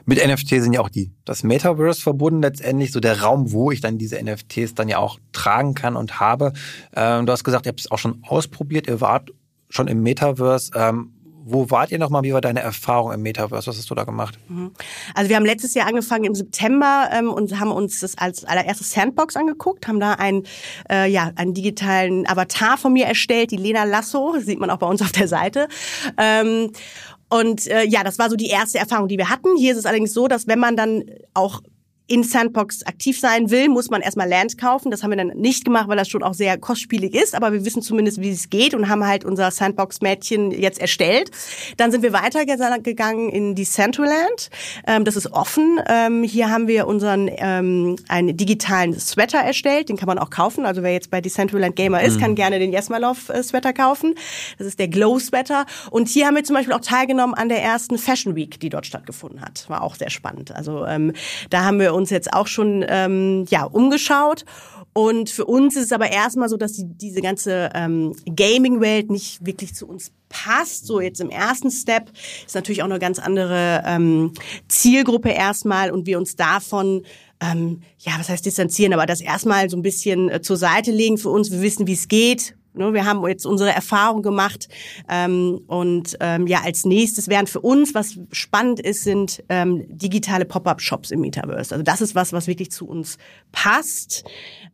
Mit 0.06 0.24
NFT 0.24 0.48
sind 0.48 0.72
ja 0.72 0.80
auch 0.80 0.88
die 0.88 1.12
das 1.24 1.42
Metaverse 1.42 2.00
verbunden 2.00 2.42
letztendlich, 2.42 2.92
so 2.92 3.00
der 3.00 3.22
Raum, 3.22 3.52
wo 3.52 3.70
ich 3.70 3.80
dann 3.80 3.96
diese 3.96 4.22
NFTs 4.22 4.74
dann 4.74 4.88
ja 4.88 4.98
auch 4.98 5.18
tragen 5.32 5.74
kann 5.74 5.96
und 5.96 6.20
habe. 6.20 6.52
Ähm, 6.94 7.26
du 7.26 7.32
hast 7.32 7.44
gesagt, 7.44 7.66
ihr 7.66 7.70
habt 7.70 7.80
es 7.80 7.90
auch 7.90 7.98
schon 7.98 8.22
ausprobiert, 8.22 8.86
ihr 8.86 9.00
wart 9.00 9.30
schon 9.70 9.88
im 9.88 10.02
Metaverse. 10.02 10.72
Ähm, 10.74 11.13
wo 11.46 11.70
wart 11.70 11.92
ihr 11.92 11.98
nochmal? 11.98 12.22
Wie 12.22 12.32
war 12.32 12.40
deine 12.40 12.60
Erfahrung 12.60 13.12
im 13.12 13.22
Metaverse? 13.22 13.66
Was 13.66 13.76
hast 13.76 13.90
du 13.90 13.94
da 13.94 14.04
gemacht? 14.04 14.38
Mhm. 14.48 14.72
Also 15.14 15.28
wir 15.28 15.36
haben 15.36 15.44
letztes 15.44 15.74
Jahr 15.74 15.86
angefangen 15.86 16.24
im 16.24 16.34
September 16.34 17.10
ähm, 17.12 17.30
und 17.30 17.60
haben 17.60 17.70
uns 17.70 18.00
das 18.00 18.16
als 18.16 18.44
allererstes 18.44 18.92
Sandbox 18.92 19.36
angeguckt, 19.36 19.86
haben 19.86 20.00
da 20.00 20.14
einen, 20.14 20.44
äh, 20.90 21.10
ja, 21.10 21.32
einen 21.36 21.52
digitalen 21.52 22.26
Avatar 22.26 22.78
von 22.78 22.94
mir 22.94 23.04
erstellt, 23.06 23.50
die 23.50 23.56
Lena 23.56 23.84
Lasso, 23.84 24.36
sieht 24.38 24.58
man 24.58 24.70
auch 24.70 24.78
bei 24.78 24.86
uns 24.86 25.02
auf 25.02 25.12
der 25.12 25.28
Seite. 25.28 25.68
Ähm, 26.16 26.70
und 27.28 27.66
äh, 27.66 27.84
ja, 27.84 28.04
das 28.04 28.18
war 28.18 28.30
so 28.30 28.36
die 28.36 28.48
erste 28.48 28.78
Erfahrung, 28.78 29.08
die 29.08 29.18
wir 29.18 29.28
hatten. 29.28 29.56
Hier 29.56 29.72
ist 29.72 29.78
es 29.78 29.86
allerdings 29.86 30.14
so, 30.14 30.28
dass 30.28 30.46
wenn 30.46 30.58
man 30.58 30.76
dann 30.76 31.04
auch 31.34 31.60
in 32.06 32.22
Sandbox 32.22 32.82
aktiv 32.82 33.18
sein 33.18 33.50
will, 33.50 33.70
muss 33.70 33.88
man 33.88 34.02
erstmal 34.02 34.28
Land 34.28 34.58
kaufen. 34.58 34.90
Das 34.90 35.02
haben 35.02 35.10
wir 35.10 35.16
dann 35.16 35.28
nicht 35.28 35.64
gemacht, 35.64 35.88
weil 35.88 35.96
das 35.96 36.08
schon 36.08 36.22
auch 36.22 36.34
sehr 36.34 36.58
kostspielig 36.58 37.14
ist, 37.14 37.34
aber 37.34 37.54
wir 37.54 37.64
wissen 37.64 37.80
zumindest, 37.80 38.20
wie 38.20 38.30
es 38.30 38.50
geht 38.50 38.74
und 38.74 38.90
haben 38.90 39.06
halt 39.06 39.24
unser 39.24 39.50
Sandbox-Mädchen 39.50 40.50
jetzt 40.50 40.78
erstellt. 40.80 41.30
Dann 41.78 41.90
sind 41.90 42.02
wir 42.02 42.12
weitergegangen 42.12 43.30
in 43.30 43.54
Decentraland. 43.54 44.50
Ähm, 44.86 45.06
das 45.06 45.16
ist 45.16 45.32
offen. 45.32 45.80
Ähm, 45.88 46.24
hier 46.24 46.50
haben 46.50 46.68
wir 46.68 46.86
unseren 46.86 47.30
ähm, 47.38 47.96
einen 48.08 48.36
digitalen 48.36 48.98
Sweater 49.00 49.38
erstellt, 49.38 49.88
den 49.88 49.96
kann 49.96 50.06
man 50.06 50.18
auch 50.18 50.28
kaufen. 50.28 50.66
Also 50.66 50.82
wer 50.82 50.92
jetzt 50.92 51.10
bei 51.10 51.22
Decentraland 51.22 51.74
Gamer 51.74 52.02
ist, 52.02 52.16
mhm. 52.16 52.20
kann 52.20 52.34
gerne 52.34 52.58
den 52.58 52.70
Jesmalov-Sweater 52.72 53.72
kaufen. 53.72 54.14
Das 54.58 54.66
ist 54.66 54.78
der 54.78 54.88
Glow-Sweater. 54.88 55.64
Und 55.90 56.08
hier 56.08 56.26
haben 56.26 56.36
wir 56.36 56.44
zum 56.44 56.54
Beispiel 56.54 56.74
auch 56.74 56.80
teilgenommen 56.80 57.34
an 57.34 57.48
der 57.48 57.62
ersten 57.62 57.96
Fashion 57.96 58.36
Week, 58.36 58.60
die 58.60 58.68
dort 58.68 58.84
stattgefunden 58.84 59.40
hat. 59.40 59.64
War 59.68 59.82
auch 59.82 59.94
sehr 59.94 60.10
spannend. 60.10 60.54
Also 60.54 60.84
ähm, 60.84 61.14
da 61.48 61.64
haben 61.64 61.80
wir 61.80 61.93
uns 61.94 62.10
jetzt 62.10 62.32
auch 62.32 62.46
schon 62.46 62.84
ähm, 62.88 63.46
ja 63.48 63.64
umgeschaut. 63.64 64.44
Und 64.96 65.28
für 65.28 65.44
uns 65.44 65.74
ist 65.74 65.86
es 65.86 65.92
aber 65.92 66.12
erstmal 66.12 66.48
so, 66.48 66.56
dass 66.56 66.74
die, 66.74 66.84
diese 66.86 67.20
ganze 67.20 67.70
ähm, 67.74 68.14
Gaming-Welt 68.26 69.10
nicht 69.10 69.44
wirklich 69.44 69.74
zu 69.74 69.88
uns 69.88 70.12
passt. 70.28 70.86
So 70.86 71.00
jetzt 71.00 71.20
im 71.20 71.30
ersten 71.30 71.70
Step 71.72 72.12
ist 72.46 72.54
natürlich 72.54 72.82
auch 72.82 72.88
eine 72.88 73.00
ganz 73.00 73.18
andere 73.18 73.82
ähm, 73.86 74.32
Zielgruppe 74.68 75.30
erstmal 75.30 75.90
und 75.90 76.06
wir 76.06 76.16
uns 76.16 76.36
davon 76.36 77.02
ähm, 77.40 77.82
ja, 77.98 78.12
was 78.18 78.28
heißt 78.28 78.46
distanzieren, 78.46 78.92
aber 78.92 79.06
das 79.06 79.20
erstmal 79.20 79.68
so 79.68 79.76
ein 79.76 79.82
bisschen 79.82 80.28
äh, 80.30 80.40
zur 80.40 80.56
Seite 80.56 80.92
legen 80.92 81.18
für 81.18 81.30
uns. 81.30 81.50
Wir 81.50 81.62
wissen, 81.62 81.86
wie 81.86 81.92
es 81.92 82.08
geht. 82.08 82.54
Ne, 82.76 82.92
wir 82.92 83.06
haben 83.06 83.24
jetzt 83.28 83.46
unsere 83.46 83.70
Erfahrung 83.70 84.22
gemacht 84.22 84.68
ähm, 85.08 85.60
und 85.68 86.16
ähm, 86.18 86.48
ja 86.48 86.62
als 86.64 86.84
nächstes 86.84 87.28
wären 87.28 87.46
für 87.46 87.60
uns, 87.60 87.94
was 87.94 88.18
spannend 88.32 88.80
ist, 88.80 89.04
sind 89.04 89.44
ähm, 89.48 89.84
digitale 89.88 90.44
Pop-up-Shops 90.44 91.12
im 91.12 91.20
Metaverse. 91.20 91.72
Also 91.72 91.84
das 91.84 92.00
ist 92.00 92.16
was, 92.16 92.32
was 92.32 92.48
wirklich 92.48 92.72
zu 92.72 92.88
uns 92.88 93.16
passt 93.52 94.24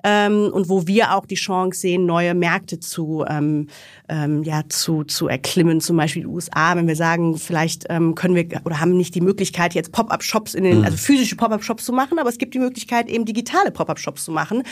ähm, 0.02 0.50
und 0.50 0.70
wo 0.70 0.86
wir 0.86 1.14
auch 1.14 1.26
die 1.26 1.34
Chance 1.34 1.80
sehen, 1.80 2.06
neue 2.06 2.34
Märkte 2.34 2.80
zu 2.80 3.24
ähm, 3.28 3.66
ähm, 4.08 4.44
ja 4.44 4.62
zu 4.70 5.04
zu 5.04 5.28
erklimmen. 5.28 5.82
Zum 5.82 5.98
Beispiel 5.98 6.22
die 6.22 6.28
USA, 6.28 6.76
wenn 6.76 6.88
wir 6.88 6.96
sagen, 6.96 7.36
vielleicht 7.36 7.84
ähm, 7.90 8.14
können 8.14 8.34
wir 8.34 8.46
oder 8.64 8.80
haben 8.80 8.96
nicht 8.96 9.14
die 9.14 9.20
Möglichkeit 9.20 9.74
jetzt 9.74 9.92
Pop-up-Shops 9.92 10.54
in 10.54 10.64
den 10.64 10.78
mhm. 10.78 10.84
also 10.84 10.96
physische 10.96 11.36
Pop-up-Shops 11.36 11.84
zu 11.84 11.92
machen, 11.92 12.18
aber 12.18 12.30
es 12.30 12.38
gibt 12.38 12.54
die 12.54 12.58
Möglichkeit 12.60 13.10
eben 13.10 13.26
digitale 13.26 13.70
Pop-up-Shops 13.70 14.24
zu 14.24 14.32
machen 14.32 14.62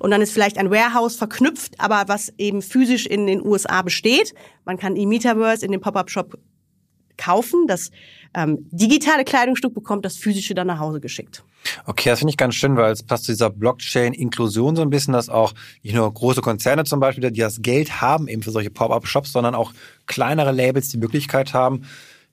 und 0.00 0.10
dann 0.10 0.22
ist 0.22 0.32
vielleicht 0.32 0.56
ein 0.56 0.70
Warehouse 0.70 1.16
verknüpft, 1.16 1.74
aber 1.78 2.04
was 2.06 2.32
eben 2.38 2.62
physisch 2.78 3.06
in 3.06 3.26
den 3.26 3.44
USA 3.44 3.82
besteht. 3.82 4.34
Man 4.64 4.78
kann 4.78 4.94
e-Metaverse 4.94 5.66
in 5.66 5.72
den 5.72 5.80
Pop-up-Shop 5.80 6.38
kaufen. 7.16 7.66
Das 7.66 7.90
ähm, 8.34 8.68
digitale 8.70 9.24
Kleidungsstück 9.24 9.74
bekommt 9.74 10.04
das 10.04 10.16
physische 10.16 10.54
dann 10.54 10.68
nach 10.68 10.78
Hause 10.78 11.00
geschickt. 11.00 11.42
Okay, 11.86 12.10
das 12.10 12.20
finde 12.20 12.30
ich 12.30 12.36
ganz 12.36 12.54
schön, 12.54 12.76
weil 12.76 12.92
es 12.92 13.02
passt 13.02 13.24
zu 13.24 13.32
dieser 13.32 13.50
Blockchain-Inklusion 13.50 14.76
so 14.76 14.82
ein 14.82 14.90
bisschen, 14.90 15.12
dass 15.12 15.28
auch 15.28 15.54
nicht 15.82 15.96
nur 15.96 16.12
große 16.12 16.40
Konzerne 16.40 16.84
zum 16.84 17.00
Beispiel, 17.00 17.28
die 17.32 17.40
das 17.40 17.60
Geld 17.62 18.00
haben 18.00 18.28
eben 18.28 18.42
für 18.42 18.52
solche 18.52 18.70
Pop-up-Shops, 18.70 19.32
sondern 19.32 19.56
auch 19.56 19.72
kleinere 20.06 20.52
Labels 20.52 20.88
die 20.90 20.98
Möglichkeit 20.98 21.54
haben, 21.54 21.82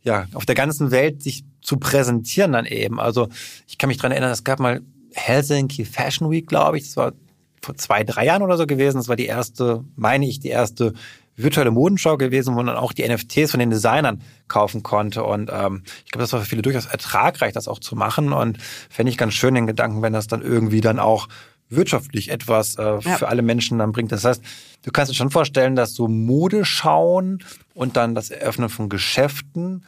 ja, 0.04 0.28
auf 0.36 0.46
der 0.46 0.54
ganzen 0.54 0.92
Welt 0.92 1.24
sich 1.24 1.44
zu 1.62 1.78
präsentieren 1.78 2.52
dann 2.52 2.68
eben. 2.68 3.00
Also 3.00 3.30
ich 3.68 3.80
kann 3.80 3.88
mich 3.88 3.98
dran 3.98 4.12
erinnern, 4.12 4.30
es 4.30 4.44
gab 4.44 4.60
mal 4.60 4.82
Helsinki 5.16 5.86
Fashion 5.86 6.30
Week, 6.30 6.46
glaube 6.46 6.78
ich. 6.78 6.84
Das 6.84 6.98
war 6.98 7.14
vor 7.62 7.76
zwei, 7.76 8.04
drei 8.04 8.26
Jahren 8.26 8.42
oder 8.42 8.58
so 8.58 8.68
gewesen. 8.68 8.98
Das 8.98 9.08
war 9.08 9.16
die 9.16 9.26
erste, 9.26 9.84
meine 9.96 10.28
ich, 10.28 10.40
die 10.40 10.50
erste 10.50 10.94
virtuelle 11.38 11.72
Modenschau 11.72 12.18
gewesen, 12.18 12.54
wo 12.54 12.58
man 12.58 12.68
dann 12.68 12.78
auch 12.78 12.94
die 12.94 13.08
NFTs 13.08 13.52
von 13.52 13.60
den 13.60 13.70
Designern 13.70 14.22
kaufen 14.48 14.84
konnte. 14.84 15.24
Und 15.24 15.52
ähm, 15.54 15.84
ich 16.06 16.12
glaube, 16.12 16.24
das 16.24 16.34
war 16.34 16.40
für 16.42 16.46
viele 16.46 16.62
durchaus 16.62 16.86
ertragreich, 16.86 17.54
das 17.54 17.68
auch 17.68 17.80
zu 17.80 17.96
machen. 17.96 18.32
Und 18.32 18.58
fände 18.90 19.12
ich 19.12 19.18
ganz 19.18 19.34
schön 19.34 19.56
den 19.56 19.68
Gedanken, 19.68 20.02
wenn 20.02 20.14
das 20.14 20.28
dann 20.28 20.42
irgendwie 20.42 20.82
dann 20.82 21.00
auch 21.00 21.28
wirtschaftlich 21.70 22.30
etwas 22.30 22.78
äh, 22.78 23.02
für 23.02 23.10
ja. 23.10 23.18
alle 23.24 23.42
Menschen 23.42 23.80
dann 23.80 23.92
bringt. 23.92 24.12
Das 24.12 24.24
heißt, 24.24 24.42
du 24.84 24.92
kannst 24.92 25.12
dir 25.12 25.16
schon 25.16 25.32
vorstellen, 25.32 25.76
dass 25.76 25.94
so 25.94 26.08
Modeschauen 26.08 27.44
und 27.74 27.98
dann 27.98 28.16
das 28.16 28.30
Eröffnen 28.30 28.70
von 28.70 28.88
Geschäften 28.88 29.84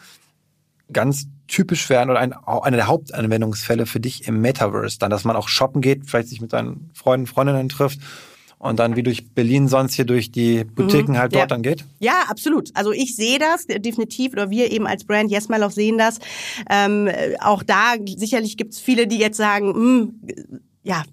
ganz 0.92 1.28
typisch 1.48 1.90
wären 1.90 2.10
oder 2.10 2.20
ein, 2.20 2.34
eine 2.34 2.78
der 2.78 2.88
Hauptanwendungsfälle 2.88 3.86
für 3.86 4.00
dich 4.00 4.28
im 4.28 4.42
Metaverse, 4.42 5.00
dann, 5.00 5.12
dass 5.12 5.24
man 5.24 5.36
auch 5.36 5.48
shoppen 5.48 5.82
geht, 5.82 6.10
vielleicht 6.10 6.30
sich 6.30 6.42
mit 6.42 6.52
seinen 6.52 6.90
Freunden, 6.94 7.28
Freundinnen 7.28 7.70
trifft 7.70 8.00
und 8.60 8.80
dann 8.80 8.96
wie 8.96 9.04
durch 9.04 9.30
Berlin 9.34 9.68
sonst 9.68 9.94
hier 9.94 10.06
durch 10.06 10.32
die 10.32 10.64
Boutiquen 10.64 11.14
mhm, 11.14 11.18
halt 11.20 11.34
dort 11.34 11.44
ja. 11.44 11.48
dann 11.48 11.62
geht? 11.62 11.86
Ja, 12.00 12.24
absolut. 12.28 12.70
Also 12.74 12.92
ich 12.92 13.16
sehe 13.16 13.40
das 13.40 13.68
definitiv 13.68 14.34
oder 14.34 14.50
wir 14.50 14.72
eben 14.72 14.88
als 14.88 15.06
Brand 15.06 15.32
Yes 15.32 15.50
My 15.50 15.58
Love 15.58 15.74
sehen 15.74 15.98
das. 15.98 16.20
Ähm, 16.70 17.10
auch 17.40 17.64
da 17.64 17.96
sicherlich 18.16 18.58
gibt 18.58 18.74
es 18.74 18.80
viele, 18.80 19.08
die 19.08 19.20
jetzt 19.20 19.38
sagen, 19.38 19.68
mh, 19.68 19.76
hm, 19.76 20.62
ja, 20.84 21.04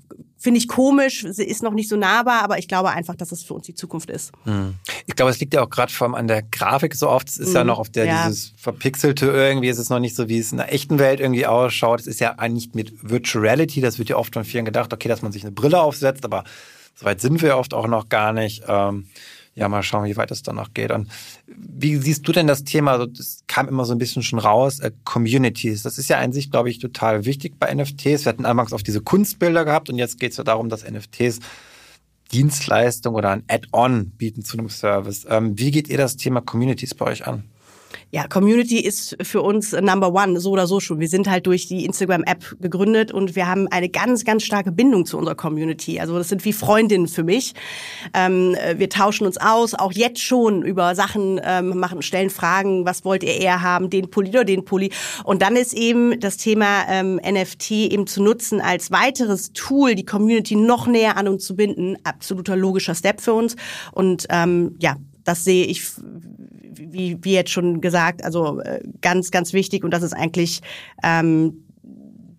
finde 0.44 0.58
ich 0.58 0.68
komisch, 0.68 1.24
sie 1.28 1.42
ist 1.42 1.62
noch 1.62 1.72
nicht 1.72 1.88
so 1.88 1.96
nahbar, 1.96 2.42
aber 2.42 2.58
ich 2.58 2.68
glaube 2.68 2.90
einfach, 2.90 3.14
dass 3.14 3.32
es 3.32 3.42
für 3.42 3.54
uns 3.54 3.64
die 3.64 3.74
Zukunft 3.74 4.10
ist. 4.10 4.30
Hm. 4.44 4.74
Ich 5.06 5.16
glaube, 5.16 5.30
es 5.30 5.40
liegt 5.40 5.54
ja 5.54 5.62
auch 5.62 5.70
gerade 5.70 5.90
vor 5.90 6.06
allem 6.06 6.14
an 6.14 6.28
der 6.28 6.42
Grafik 6.42 6.94
so 6.94 7.08
oft. 7.08 7.28
Es 7.28 7.38
ist 7.38 7.48
hm. 7.48 7.54
ja 7.54 7.64
noch 7.64 7.78
auf 7.78 7.88
der 7.88 8.04
ja. 8.04 8.26
dieses 8.26 8.52
verpixelte 8.58 9.26
irgendwie, 9.26 9.70
es 9.70 9.78
ist 9.78 9.88
noch 9.88 10.00
nicht 10.00 10.14
so, 10.14 10.28
wie 10.28 10.38
es 10.38 10.52
in 10.52 10.58
der 10.58 10.72
echten 10.72 10.98
Welt 10.98 11.18
irgendwie 11.18 11.46
ausschaut. 11.46 12.00
Es 12.00 12.06
ist 12.06 12.20
ja 12.20 12.32
eigentlich 12.32 12.74
mit 12.74 12.92
Virtual 13.02 13.42
Reality, 13.42 13.80
das 13.80 13.98
wird 13.98 14.10
ja 14.10 14.16
oft 14.16 14.34
von 14.34 14.44
vielen 14.44 14.66
gedacht, 14.66 14.92
okay, 14.92 15.08
dass 15.08 15.22
man 15.22 15.32
sich 15.32 15.42
eine 15.42 15.52
Brille 15.52 15.80
aufsetzt, 15.80 16.24
aber 16.26 16.44
Soweit 16.94 17.20
sind 17.20 17.42
wir 17.42 17.56
oft 17.56 17.74
auch 17.74 17.88
noch 17.88 18.08
gar 18.08 18.32
nicht. 18.32 18.62
Ähm, 18.68 19.06
ja, 19.54 19.68
mal 19.68 19.82
schauen, 19.82 20.06
wie 20.06 20.16
weit 20.16 20.30
es 20.30 20.42
dann 20.42 20.56
noch 20.56 20.74
geht. 20.74 20.90
Und 20.90 21.08
wie 21.46 21.96
siehst 21.96 22.26
du 22.26 22.32
denn 22.32 22.46
das 22.46 22.64
Thema? 22.64 22.92
Also, 22.92 23.06
das 23.06 23.44
kam 23.46 23.68
immer 23.68 23.84
so 23.84 23.92
ein 23.92 23.98
bisschen 23.98 24.22
schon 24.22 24.38
raus, 24.38 24.80
äh, 24.80 24.90
Communities. 25.04 25.82
Das 25.82 25.98
ist 25.98 26.08
ja 26.08 26.18
an 26.18 26.32
sich, 26.32 26.50
glaube 26.50 26.70
ich, 26.70 26.78
total 26.78 27.24
wichtig 27.24 27.54
bei 27.58 27.72
NFTs. 27.72 28.24
Wir 28.24 28.30
hatten 28.30 28.46
anfangs 28.46 28.72
auf 28.72 28.82
diese 28.82 29.00
Kunstbilder 29.00 29.64
gehabt 29.64 29.88
und 29.88 29.96
jetzt 29.96 30.18
geht 30.18 30.32
es 30.32 30.38
ja 30.38 30.44
darum, 30.44 30.68
dass 30.68 30.88
NFTs 30.88 31.38
Dienstleistung 32.32 33.14
oder 33.14 33.30
ein 33.30 33.44
Add-on 33.48 34.10
bieten 34.10 34.44
zu 34.44 34.58
einem 34.58 34.68
Service. 34.68 35.26
Ähm, 35.28 35.58
wie 35.58 35.70
geht 35.70 35.88
ihr 35.88 35.98
das 35.98 36.16
Thema 36.16 36.40
Communities 36.40 36.94
bei 36.94 37.06
euch 37.06 37.26
an? 37.26 37.44
Ja, 38.10 38.26
Community 38.28 38.78
ist 38.78 39.16
für 39.22 39.42
uns 39.42 39.72
Number 39.72 40.12
One, 40.12 40.40
so 40.40 40.52
oder 40.52 40.66
so 40.66 40.80
schon. 40.80 41.00
Wir 41.00 41.08
sind 41.08 41.28
halt 41.28 41.46
durch 41.46 41.66
die 41.66 41.84
Instagram-App 41.84 42.56
gegründet 42.60 43.12
und 43.12 43.36
wir 43.36 43.46
haben 43.46 43.68
eine 43.68 43.88
ganz, 43.88 44.24
ganz 44.24 44.44
starke 44.44 44.72
Bindung 44.72 45.06
zu 45.06 45.18
unserer 45.18 45.34
Community. 45.34 46.00
Also 46.00 46.16
das 46.16 46.28
sind 46.28 46.44
wie 46.44 46.52
Freundinnen 46.52 47.08
für 47.08 47.24
mich. 47.24 47.54
Ähm, 48.14 48.56
wir 48.76 48.88
tauschen 48.88 49.26
uns 49.26 49.36
aus, 49.38 49.74
auch 49.74 49.92
jetzt 49.92 50.20
schon 50.20 50.62
über 50.62 50.94
Sachen, 50.94 51.40
ähm, 51.44 51.78
machen, 51.78 52.02
stellen 52.02 52.30
Fragen, 52.30 52.84
was 52.84 53.04
wollt 53.04 53.22
ihr 53.22 53.36
eher 53.36 53.62
haben, 53.62 53.90
den 53.90 54.10
Pulli 54.10 54.30
oder 54.30 54.44
den 54.44 54.64
Pulli. 54.64 54.90
Und 55.24 55.42
dann 55.42 55.56
ist 55.56 55.74
eben 55.74 56.18
das 56.20 56.36
Thema 56.36 56.84
ähm, 56.88 57.16
NFT 57.16 57.70
eben 57.70 58.06
zu 58.06 58.22
nutzen 58.22 58.60
als 58.60 58.90
weiteres 58.90 59.52
Tool, 59.52 59.94
die 59.94 60.04
Community 60.04 60.56
noch 60.56 60.86
näher 60.86 61.16
an 61.16 61.28
uns 61.28 61.44
zu 61.44 61.56
binden. 61.56 61.96
Absoluter 62.04 62.56
logischer 62.56 62.94
Step 62.94 63.20
für 63.20 63.34
uns. 63.34 63.56
Und 63.92 64.26
ähm, 64.30 64.76
ja, 64.80 64.96
das 65.24 65.44
sehe 65.44 65.64
ich 65.64 65.82
wie, 66.90 67.18
wie 67.22 67.32
jetzt 67.32 67.50
schon 67.50 67.80
gesagt, 67.80 68.24
also 68.24 68.60
äh, 68.60 68.80
ganz, 69.00 69.30
ganz 69.30 69.52
wichtig. 69.52 69.84
Und 69.84 69.92
das 69.92 70.02
ist 70.02 70.12
eigentlich 70.12 70.60
ähm, 71.02 71.64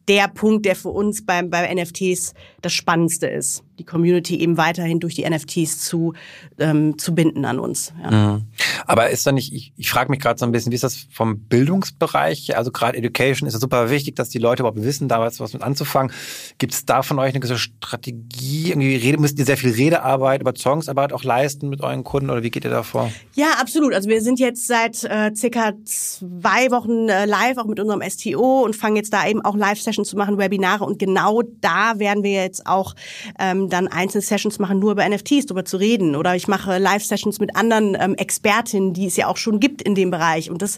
der 0.07 0.27
Punkt, 0.27 0.65
der 0.65 0.75
für 0.75 0.89
uns 0.89 1.25
beim, 1.25 1.49
bei 1.49 1.73
NFTs 1.73 2.33
das 2.61 2.73
Spannendste 2.73 3.27
ist 3.27 3.63
die 3.79 3.83
Community 3.83 4.39
eben 4.39 4.57
weiterhin 4.57 4.99
durch 4.99 5.15
die 5.15 5.29
NFTs 5.29 5.79
zu, 5.79 6.13
ähm, 6.59 6.97
zu 6.97 7.13
binden 7.13 7.45
an 7.45 7.59
uns. 7.59 7.93
Ja. 8.01 8.11
Mhm. 8.11 8.41
Aber 8.85 9.09
ist 9.09 9.25
da 9.25 9.31
nicht, 9.31 9.53
ich, 9.53 9.73
ich 9.77 9.89
frage 9.89 10.09
mich 10.09 10.19
gerade 10.19 10.39
so 10.39 10.45
ein 10.45 10.51
bisschen, 10.51 10.71
wie 10.71 10.75
ist 10.75 10.83
das 10.83 11.07
vom 11.11 11.39
Bildungsbereich? 11.39 12.55
Also 12.55 12.71
gerade 12.71 12.97
Education 12.97 13.47
ist 13.47 13.53
ja 13.53 13.59
super 13.59 13.89
wichtig, 13.89 14.15
dass 14.15 14.29
die 14.29 14.37
Leute 14.37 14.61
überhaupt 14.61 14.81
wissen, 14.81 15.07
da 15.07 15.19
was 15.19 15.53
mit 15.53 15.61
anzufangen. 15.61 16.11
Gibt 16.57 16.73
es 16.73 16.85
da 16.85 17.01
von 17.01 17.19
euch 17.19 17.31
eine 17.31 17.39
gewisse 17.39 17.57
Strategie? 17.57 18.69
Irgendwie 18.69 18.95
rede, 18.95 19.19
müsst 19.19 19.39
ihr 19.39 19.45
sehr 19.45 19.57
viel 19.57 19.71
Redearbeit, 19.71 20.41
Überzeugungsarbeit 20.41 21.13
auch 21.13 21.23
leisten 21.23 21.69
mit 21.69 21.81
euren 21.81 22.03
Kunden 22.03 22.29
oder 22.29 22.43
wie 22.43 22.51
geht 22.51 22.63
ihr 22.65 22.71
da 22.71 22.83
vor? 22.83 23.11
Ja, 23.33 23.53
absolut. 23.59 23.93
Also 23.93 24.09
wir 24.09 24.21
sind 24.21 24.39
jetzt 24.39 24.67
seit 24.67 25.03
äh, 25.03 25.31
circa 25.35 25.73
zwei 25.83 26.71
Wochen 26.71 27.09
äh, 27.09 27.25
live 27.25 27.57
auch 27.57 27.65
mit 27.65 27.79
unserem 27.79 28.01
STO 28.07 28.61
und 28.63 28.75
fangen 28.75 28.95
jetzt 28.95 29.13
da 29.13 29.27
eben 29.27 29.41
auch 29.41 29.55
Live-Sessions 29.55 30.09
zu 30.09 30.17
machen, 30.17 30.37
Webinare 30.37 30.83
und 30.83 30.99
genau 30.99 31.41
da 31.61 31.99
werden 31.99 32.23
wir 32.23 32.43
jetzt 32.43 32.67
auch 32.67 32.95
ähm, 33.39 33.64
dann 33.69 33.87
einzelne 33.87 34.21
Sessions 34.21 34.59
machen, 34.59 34.79
nur 34.79 34.91
über 34.91 35.07
NFTs, 35.07 35.45
darüber 35.45 35.65
zu 35.65 35.77
reden. 35.77 36.15
Oder 36.15 36.35
ich 36.35 36.47
mache 36.47 36.77
Live-Sessions 36.77 37.39
mit 37.39 37.55
anderen 37.55 37.97
ähm, 37.99 38.15
Expertinnen, 38.15 38.93
die 38.93 39.07
es 39.07 39.15
ja 39.15 39.27
auch 39.27 39.37
schon 39.37 39.59
gibt 39.59 39.81
in 39.81 39.95
dem 39.95 40.11
Bereich. 40.11 40.49
Und 40.49 40.61
das 40.61 40.77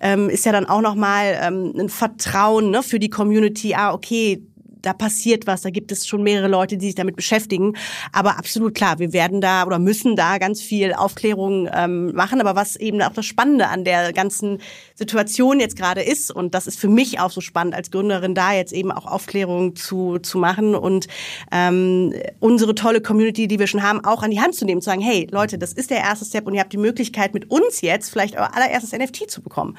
ähm, 0.00 0.28
ist 0.28 0.44
ja 0.44 0.52
dann 0.52 0.66
auch 0.66 0.80
nochmal 0.80 1.38
ähm, 1.42 1.72
ein 1.78 1.88
Vertrauen 1.88 2.70
ne, 2.70 2.82
für 2.82 2.98
die 2.98 3.10
Community. 3.10 3.74
Ah, 3.74 3.92
okay, 3.92 4.42
da 4.86 4.92
passiert 4.92 5.46
was, 5.46 5.62
da 5.62 5.70
gibt 5.70 5.90
es 5.90 6.06
schon 6.06 6.22
mehrere 6.22 6.48
Leute, 6.48 6.76
die 6.76 6.86
sich 6.86 6.94
damit 6.94 7.16
beschäftigen. 7.16 7.76
Aber 8.12 8.38
absolut 8.38 8.74
klar, 8.74 8.98
wir 8.98 9.12
werden 9.12 9.40
da 9.40 9.66
oder 9.66 9.78
müssen 9.78 10.14
da 10.14 10.38
ganz 10.38 10.62
viel 10.62 10.92
Aufklärung 10.94 11.68
ähm, 11.72 12.14
machen. 12.14 12.40
Aber 12.40 12.54
was 12.54 12.76
eben 12.76 13.02
auch 13.02 13.12
das 13.12 13.26
Spannende 13.26 13.68
an 13.68 13.84
der 13.84 14.12
ganzen 14.12 14.58
Situation 14.94 15.58
jetzt 15.58 15.76
gerade 15.76 16.02
ist, 16.02 16.30
und 16.30 16.54
das 16.54 16.66
ist 16.66 16.78
für 16.78 16.88
mich 16.88 17.18
auch 17.18 17.30
so 17.30 17.40
spannend 17.40 17.74
als 17.74 17.90
Gründerin, 17.90 18.34
da 18.34 18.52
jetzt 18.52 18.72
eben 18.72 18.92
auch 18.92 19.06
Aufklärung 19.06 19.74
zu, 19.74 20.18
zu 20.18 20.38
machen 20.38 20.74
und 20.74 21.08
ähm, 21.50 22.14
unsere 22.38 22.74
tolle 22.74 23.00
Community, 23.00 23.48
die 23.48 23.58
wir 23.58 23.66
schon 23.66 23.82
haben, 23.82 24.04
auch 24.04 24.22
an 24.22 24.30
die 24.30 24.40
Hand 24.40 24.54
zu 24.54 24.64
nehmen, 24.64 24.80
zu 24.80 24.86
sagen, 24.86 25.00
hey 25.00 25.26
Leute, 25.30 25.58
das 25.58 25.72
ist 25.72 25.90
der 25.90 25.98
erste 25.98 26.24
Step 26.24 26.46
und 26.46 26.54
ihr 26.54 26.60
habt 26.60 26.72
die 26.72 26.78
Möglichkeit, 26.78 27.34
mit 27.34 27.50
uns 27.50 27.80
jetzt 27.80 28.10
vielleicht 28.10 28.36
euer 28.36 28.54
allererstes 28.54 28.92
NFT 28.92 29.28
zu 29.30 29.42
bekommen. 29.42 29.76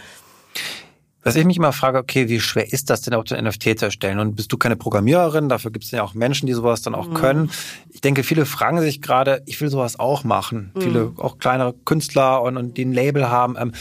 Was 1.24 1.36
ich 1.36 1.46
mich 1.46 1.58
immer 1.58 1.74
frage, 1.74 1.98
okay, 1.98 2.30
wie 2.30 2.40
schwer 2.40 2.72
ist 2.72 2.90
das 2.90 3.02
denn 3.02 3.14
auch, 3.14 3.26
ein 3.32 3.44
NFT 3.44 3.80
zu 3.80 3.86
erstellen? 3.86 4.20
Und 4.20 4.36
bist 4.36 4.52
du 4.52 4.58
keine 4.58 4.78
Programmiererin? 4.78 5.50
Dafür 5.50 5.72
gibt 5.72 5.84
es 5.84 5.92
ja 5.92 6.04
auch 6.04 6.14
Menschen, 6.14 6.48
die 6.48 6.54
sowas 6.54 6.82
dann 6.82 6.96
auch 6.96 7.10
mhm. 7.10 7.14
können. 7.16 7.52
Ich 7.90 8.02
denke, 8.02 8.24
viele 8.24 8.46
fragen 8.46 8.80
sich 8.80 9.02
gerade, 9.02 9.42
ich 9.46 9.60
will 9.60 9.70
sowas 9.70 10.00
auch 10.00 10.24
machen. 10.24 10.72
Mhm. 10.74 10.82
Viele, 10.82 11.14
auch 11.18 11.38
kleinere 11.38 11.74
Künstler 11.86 12.42
und, 12.42 12.56
und 12.56 12.78
die 12.78 12.86
ein 12.86 12.94
Label 12.94 13.30
haben. 13.30 13.58
Ähm, 13.60 13.74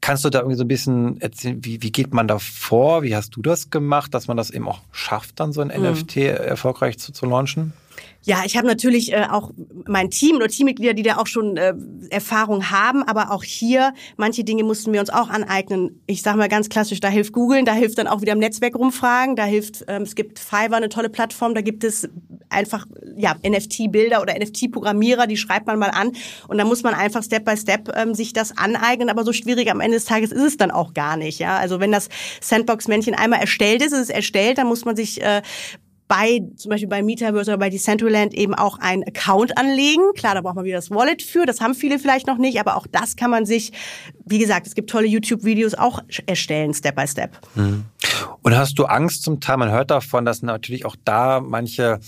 kannst 0.00 0.24
du 0.24 0.30
da 0.30 0.40
irgendwie 0.40 0.56
so 0.56 0.64
ein 0.64 0.68
bisschen 0.68 1.20
erzählen, 1.20 1.64
wie, 1.64 1.82
wie 1.82 1.92
geht 1.92 2.12
man 2.12 2.26
da 2.26 2.38
vor? 2.38 3.02
Wie 3.02 3.14
hast 3.14 3.36
du 3.36 3.42
das 3.42 3.70
gemacht, 3.70 4.12
dass 4.12 4.26
man 4.26 4.36
das 4.36 4.50
eben 4.50 4.68
auch 4.68 4.80
schafft, 4.90 5.40
dann 5.40 5.52
so 5.52 5.60
ein 5.60 5.68
mhm. 5.68 5.92
NFT 5.92 6.16
erfolgreich 6.16 6.98
zu, 6.98 7.12
zu 7.12 7.26
launchen? 7.26 7.72
Ja, 8.24 8.42
ich 8.44 8.56
habe 8.56 8.68
natürlich 8.68 9.12
äh, 9.12 9.26
auch 9.28 9.50
mein 9.86 10.10
Team 10.10 10.36
oder 10.36 10.46
Teammitglieder, 10.46 10.94
die 10.94 11.02
da 11.02 11.16
auch 11.16 11.26
schon 11.26 11.56
äh, 11.56 11.74
Erfahrung 12.10 12.70
haben, 12.70 13.02
aber 13.02 13.32
auch 13.32 13.42
hier, 13.42 13.94
manche 14.16 14.44
Dinge 14.44 14.62
mussten 14.62 14.92
wir 14.92 15.00
uns 15.00 15.10
auch 15.10 15.28
aneignen. 15.28 16.00
Ich 16.06 16.22
sage 16.22 16.38
mal 16.38 16.48
ganz 16.48 16.68
klassisch, 16.68 17.00
da 17.00 17.08
hilft 17.08 17.32
Googeln, 17.32 17.64
da 17.64 17.72
hilft 17.72 17.98
dann 17.98 18.06
auch 18.06 18.20
wieder 18.20 18.34
im 18.34 18.38
Netzwerk 18.38 18.76
rumfragen, 18.76 19.34
da 19.34 19.44
hilft, 19.44 19.84
ähm, 19.88 20.02
es 20.02 20.14
gibt 20.14 20.38
Fiverr, 20.38 20.76
eine 20.76 20.88
tolle 20.88 21.10
Plattform, 21.10 21.54
da 21.54 21.62
gibt 21.62 21.82
es 21.82 22.08
einfach 22.48 22.86
ja 23.16 23.34
NFT-Bilder 23.44 24.22
oder 24.22 24.38
NFT-Programmierer, 24.38 25.26
die 25.26 25.36
schreibt 25.36 25.66
man 25.66 25.80
mal 25.80 25.90
an 25.90 26.12
und 26.46 26.58
da 26.58 26.64
muss 26.64 26.84
man 26.84 26.94
einfach 26.94 27.24
Step 27.24 27.44
by 27.44 27.56
Step 27.56 27.90
ähm, 27.96 28.14
sich 28.14 28.32
das 28.32 28.56
aneignen, 28.56 29.10
aber 29.10 29.24
so 29.24 29.32
schwierig 29.32 29.68
am 29.68 29.80
Ende 29.80 29.96
des 29.96 30.04
Tages 30.04 30.30
ist 30.30 30.42
es 30.42 30.56
dann 30.56 30.70
auch 30.70 30.94
gar 30.94 31.16
nicht. 31.16 31.40
Ja, 31.40 31.56
also 31.56 31.80
wenn 31.80 31.90
das 31.90 32.08
Sandbox-Männchen 32.40 33.16
einmal 33.16 33.40
erstellt 33.40 33.82
ist, 33.82 33.92
ist 33.92 33.98
es 34.00 34.10
erstellt, 34.10 34.58
dann 34.58 34.68
muss 34.68 34.84
man 34.84 34.94
sich 34.94 35.20
äh, 35.22 35.42
bei, 36.12 36.42
zum 36.56 36.68
Beispiel 36.68 36.90
bei 36.90 37.02
Metaverse 37.02 37.52
oder 37.52 37.58
bei 37.58 37.70
Decentraland 37.70 38.34
eben 38.34 38.54
auch 38.54 38.78
einen 38.78 39.02
Account 39.02 39.56
anlegen. 39.56 40.02
Klar, 40.14 40.34
da 40.34 40.42
braucht 40.42 40.56
man 40.56 40.66
wieder 40.66 40.76
das 40.76 40.90
Wallet 40.90 41.22
für. 41.22 41.46
Das 41.46 41.62
haben 41.62 41.74
viele 41.74 41.98
vielleicht 41.98 42.26
noch 42.26 42.36
nicht, 42.36 42.60
aber 42.60 42.76
auch 42.76 42.86
das 42.86 43.16
kann 43.16 43.30
man 43.30 43.46
sich, 43.46 43.72
wie 44.26 44.38
gesagt, 44.38 44.66
es 44.66 44.74
gibt 44.74 44.90
tolle 44.90 45.06
YouTube-Videos 45.06 45.72
auch 45.72 46.00
erstellen, 46.26 46.74
Step 46.74 46.96
by 46.96 47.08
Step. 47.08 47.38
Mhm. 47.54 47.86
Und 48.42 48.54
hast 48.54 48.78
du 48.78 48.84
Angst 48.84 49.22
zum 49.22 49.40
Teil? 49.40 49.56
Man 49.56 49.70
hört 49.70 49.90
davon, 49.90 50.26
dass 50.26 50.42
natürlich 50.42 50.84
auch 50.84 50.96
da 51.02 51.40
manche 51.40 51.98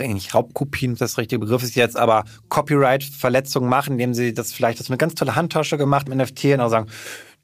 nicht 0.00 0.34
Raubkopien, 0.34 0.96
das 0.96 1.16
richtige 1.16 1.38
Begriff 1.38 1.62
ist 1.62 1.76
jetzt, 1.76 1.96
aber 1.96 2.24
Copyright-Verletzungen 2.48 3.68
machen, 3.68 3.92
indem 3.92 4.12
sie 4.12 4.34
das 4.34 4.52
vielleicht, 4.52 4.80
das 4.80 4.90
eine 4.90 4.96
ganz 4.96 5.14
tolle 5.14 5.36
Handtasche 5.36 5.78
gemacht 5.78 6.08
mit 6.08 6.18
NFT 6.18 6.46
und 6.46 6.60
auch 6.62 6.68
sagen, 6.68 6.88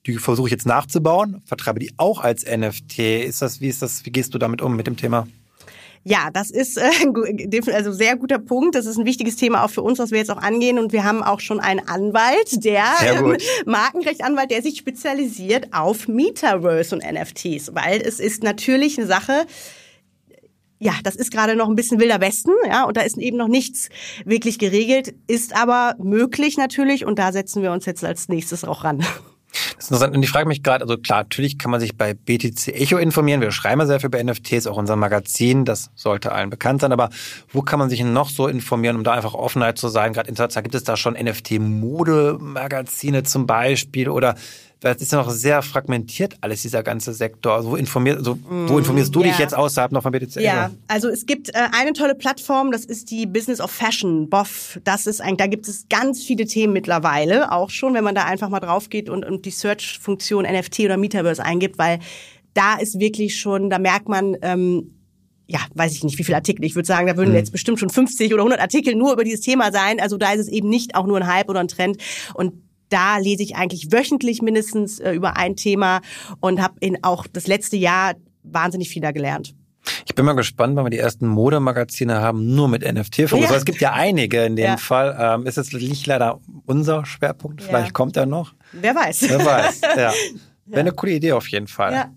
die 0.07 0.15
versuche 0.15 0.49
ich 0.49 0.53
jetzt 0.53 0.67
nachzubauen, 0.67 1.43
vertreibe 1.45 1.79
die 1.79 1.93
auch 1.97 2.23
als 2.23 2.45
NFT. 2.45 2.99
Ist 2.99 3.41
das, 3.41 3.61
wie 3.61 3.69
ist 3.69 3.83
das, 3.83 4.05
wie 4.05 4.11
gehst 4.11 4.35
du 4.35 4.39
damit 4.39 4.61
um 4.61 4.75
mit 4.75 4.89
dem 4.89 4.97
Thema? 4.97 5.29
Ja, 6.05 6.31
das 6.33 6.51
ist 6.51 6.79
äh, 6.79 7.73
also 7.73 7.93
sehr 7.93 8.17
guter 8.17 8.39
Punkt. 8.39 8.75
Das 8.75 8.87
ist 8.87 8.99
ein 8.99 9.07
wichtiges 9.07 9.37
Thema 9.37 9.65
auch 9.65 9.71
für 9.71 9.83
uns, 9.83 9.99
was 9.99 10.11
wir 10.11 10.19
jetzt 10.19 10.31
auch 10.31 10.43
angehen. 10.43 10.79
Und 10.79 10.93
wir 10.93 11.05
haben 11.05 11.23
auch 11.23 11.41
schon 11.41 11.61
einen 11.61 11.87
Anwalt, 11.87 12.65
der 12.65 12.85
ähm, 13.05 13.37
Markenrechtsanwalt, 13.67 14.51
der 14.51 14.63
sich 14.63 14.79
spezialisiert 14.79 15.69
auf 15.73 16.09
Metaverse 16.09 16.95
und 16.95 17.05
NFTs, 17.05 17.75
weil 17.75 18.01
es 18.01 18.19
ist 18.19 18.43
natürlich 18.43 18.99
eine 18.99 19.07
Sache, 19.07 19.47
ja, 20.81 20.95
das 21.05 21.15
ist 21.15 21.31
gerade 21.31 21.55
noch 21.55 21.69
ein 21.69 21.77
bisschen 21.77 22.01
wilder 22.01 22.21
Westen, 22.21 22.51
ja, 22.67 22.83
und 22.85 22.97
da 22.97 23.03
ist 23.03 23.17
eben 23.17 23.37
noch 23.37 23.47
nichts 23.47 23.89
wirklich 24.25 24.59
geregelt, 24.59 25.15
ist 25.29 25.55
aber 25.55 25.95
möglich 26.03 26.57
natürlich 26.57 27.07
und 27.07 27.21
da 27.21 27.31
setzen 27.31 27.63
wir 27.63 27.71
uns 27.71 27.87
jetzt 27.87 28.05
als 28.05 28.29
nächstes 28.29 28.65
auch 28.65 28.83
ran. 28.83 29.05
Das 29.83 29.91
ist 29.91 29.97
interessant. 29.97 30.17
Und 30.17 30.23
ich 30.23 30.31
frage 30.31 30.47
mich 30.47 30.63
gerade, 30.63 30.85
also 30.85 30.97
klar, 30.97 31.25
natürlich 31.25 31.59
kann 31.59 31.73
man 31.73 31.81
sich 31.81 31.97
bei 31.97 32.15
BTC 32.15 32.69
Echo 32.69 32.99
informieren. 32.99 33.41
Wir 33.41 33.51
schreiben 33.51 33.81
ja 33.81 33.87
sehr 33.89 33.99
viel 33.99 34.07
über 34.07 34.23
NFTs, 34.23 34.69
auch 34.69 34.77
unser 34.77 34.95
Magazin, 34.95 35.65
das 35.65 35.91
sollte 35.97 36.31
allen 36.31 36.51
bekannt 36.51 36.83
sein. 36.83 36.93
Aber 36.93 37.11
wo 37.53 37.63
kann 37.63 37.81
man 37.81 37.91
sich 37.91 38.05
noch 38.05 38.31
so 38.31 38.47
informieren, 38.47 38.95
um 38.95 39.03
da 39.03 39.11
einfach 39.11 39.35
Offenheit 39.35 39.79
zu 39.79 39.89
sein? 39.89 40.13
Gerade 40.13 40.29
international 40.29 40.63
gibt 40.63 40.77
es 40.77 40.85
da 40.85 40.97
schon 40.97 41.15
NFT-Mode-Magazine 41.15 43.25
zum 43.25 43.49
Beispiel 43.49 44.09
oder 44.09 44.37
das 44.83 45.01
ist 45.01 45.13
ja 45.13 45.19
noch 45.19 45.31
sehr 45.31 45.63
fragmentiert 45.63 46.37
alles, 46.41 46.63
dieser 46.63 46.83
ganze 46.83 47.13
Sektor. 47.15 47.55
Also 47.55 47.71
wo, 47.71 47.77
informier, 47.77 48.17
also, 48.17 48.39
wo 48.43 48.79
informierst 48.79 49.15
du 49.15 49.21
ja. 49.21 49.29
dich 49.29 49.39
jetzt 49.39 49.55
außerhalb 49.55 49.93
noch 49.93 50.03
von 50.03 50.13
BTC? 50.13 50.41
Ja, 50.41 50.71
also 50.89 51.09
es 51.09 51.25
gibt 51.27 51.51
äh, 51.51 51.69
eine 51.73 51.93
tolle 51.93 52.15
Plattform, 52.15 52.73
das 52.73 52.85
ist 52.85 53.11
die 53.11 53.27
Business 53.27 53.61
of 53.61 53.71
Fashion, 53.71 54.29
BOF. 54.29 54.81
Das 54.85 55.07
ist 55.07 55.21
ein, 55.21 55.37
da 55.37 55.47
gibt 55.47 55.69
es 55.69 55.87
ganz 55.89 56.23
viele 56.23 56.47
Themen 56.47 56.73
mittlerweile, 56.73 57.53
auch 57.53 57.71
schon, 57.71 57.95
wenn 57.95 58.05
man 58.05 58.15
da 58.15 58.25
einfach 58.25 58.49
mal 58.49 58.61
drauf 58.61 58.91
geht 58.91 59.09
und, 59.09 59.25
und 59.25 59.45
die 59.45 59.51
Search-Funktion 59.51 60.45
NFT 60.45 60.81
oder 60.81 60.97
Metaverse 60.97 61.45
eingibt, 61.45 61.79
weil 61.79 62.01
da 62.55 62.75
ist 62.75 62.99
wirklich 62.99 63.39
schon, 63.39 63.71
da 63.71 63.79
merkt 63.79 64.09
man, 64.09 64.37
ähm, 64.43 64.99
ja, 65.47 65.61
weiß 65.75 65.93
ich 65.93 66.03
nicht, 66.03 66.19
wie 66.19 66.25
viele 66.25 66.37
Artikel. 66.37 66.65
Ich 66.65 66.75
würde 66.75 66.87
sagen, 66.87 67.07
da 67.07 67.17
würden 67.17 67.31
mhm. 67.31 67.37
jetzt 67.37 67.53
bestimmt 67.53 67.79
schon 67.79 67.91
50 67.91 68.33
oder 68.33 68.43
100 68.43 68.61
Artikel 68.61 68.95
nur 68.95 69.13
über 69.13 69.23
dieses 69.23 69.41
Thema 69.41 69.71
sein. 69.71 70.01
Also 70.01 70.17
da 70.17 70.33
ist 70.33 70.41
es 70.41 70.49
eben 70.49 70.69
nicht 70.69 70.95
auch 70.95 71.07
nur 71.07 71.19
ein 71.19 71.27
Hype 71.27 71.49
oder 71.49 71.61
ein 71.61 71.69
Trend. 71.69 71.99
Und 72.35 72.55
da 72.93 73.19
lese 73.19 73.43
ich 73.43 73.57
eigentlich 73.57 73.91
wöchentlich 73.91 74.43
mindestens 74.43 75.01
äh, 75.01 75.13
über 75.13 75.37
ein 75.37 75.57
Thema 75.57 76.01
und 76.41 76.61
habe 76.61 76.75
in 76.81 77.03
auch 77.03 77.27
das 77.27 77.47
letzte 77.47 77.77
Jahr 77.77 78.15
wahnsinnig 78.43 78.89
viel 78.91 79.03
da 79.03 79.13
gelernt. 79.13 79.55
Ich 80.07 80.15
bin 80.15 80.25
mal 80.25 80.35
gespannt, 80.35 80.77
wenn 80.77 80.85
wir 80.85 80.91
die 80.91 80.99
ersten 80.99 81.27
Modemagazine 81.27 82.21
haben, 82.21 82.55
nur 82.55 82.69
mit 82.69 82.83
NFT-Fokus. 82.83 83.51
Ja. 83.51 83.57
Es 83.57 83.65
gibt 83.65 83.81
ja 83.81 83.93
einige 83.93 84.45
in 84.45 84.55
dem 84.55 84.65
ja. 84.65 84.77
Fall. 84.77 85.17
Ähm, 85.19 85.47
ist 85.47 85.57
jetzt 85.57 85.73
nicht 85.73 86.07
leider 86.07 86.41
unser 86.67 87.05
Schwerpunkt. 87.05 87.63
Vielleicht 87.63 87.89
ja. 87.89 87.93
kommt 87.93 88.17
er 88.17 88.27
noch. 88.27 88.55
Wer 88.73 88.95
weiß. 88.95 89.23
Wer 89.29 89.45
weiß, 89.45 89.81
ja. 89.97 90.13
Wäre 90.67 90.81
eine 90.81 90.93
coole 90.93 91.13
Idee 91.13 91.33
auf 91.33 91.49
jeden 91.49 91.67
Fall. 91.67 92.11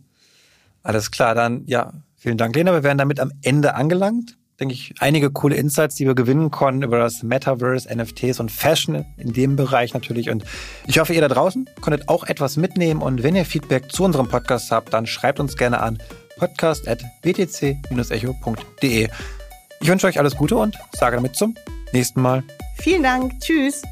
Alles 0.83 1.09
klar, 1.09 1.33
dann 1.33 1.63
ja, 1.65 1.93
vielen 2.15 2.37
Dank, 2.37 2.55
Lena. 2.55 2.71
Wir 2.73 2.83
werden 2.83 2.99
damit 2.99 3.19
am 3.19 3.31
Ende 3.41 3.73
angelangt 3.73 4.37
denke 4.59 4.73
ich, 4.73 4.93
einige 4.99 5.31
coole 5.31 5.55
Insights, 5.55 5.95
die 5.95 6.05
wir 6.05 6.15
gewinnen 6.15 6.51
konnten 6.51 6.83
über 6.83 6.99
das 6.99 7.23
Metaverse, 7.23 7.87
NFTs 7.93 8.39
und 8.39 8.51
Fashion 8.51 9.05
in 9.17 9.33
dem 9.33 9.55
Bereich 9.55 9.93
natürlich. 9.93 10.29
Und 10.29 10.43
ich 10.87 10.99
hoffe, 10.99 11.13
ihr 11.13 11.21
da 11.21 11.27
draußen 11.27 11.69
konntet 11.81 12.07
auch 12.09 12.25
etwas 12.25 12.57
mitnehmen. 12.57 13.01
Und 13.01 13.23
wenn 13.23 13.35
ihr 13.35 13.45
Feedback 13.45 13.91
zu 13.91 14.03
unserem 14.03 14.27
Podcast 14.27 14.71
habt, 14.71 14.93
dann 14.93 15.05
schreibt 15.05 15.39
uns 15.39 15.57
gerne 15.57 15.81
an 15.81 15.99
podcast.btc-echo.de. 16.37 19.09
Ich 19.81 19.87
wünsche 19.87 20.07
euch 20.07 20.19
alles 20.19 20.35
Gute 20.35 20.55
und 20.55 20.77
sage 20.93 21.17
damit 21.17 21.35
zum 21.35 21.55
nächsten 21.91 22.21
Mal. 22.21 22.43
Vielen 22.77 23.03
Dank. 23.03 23.37
Tschüss. 23.41 23.83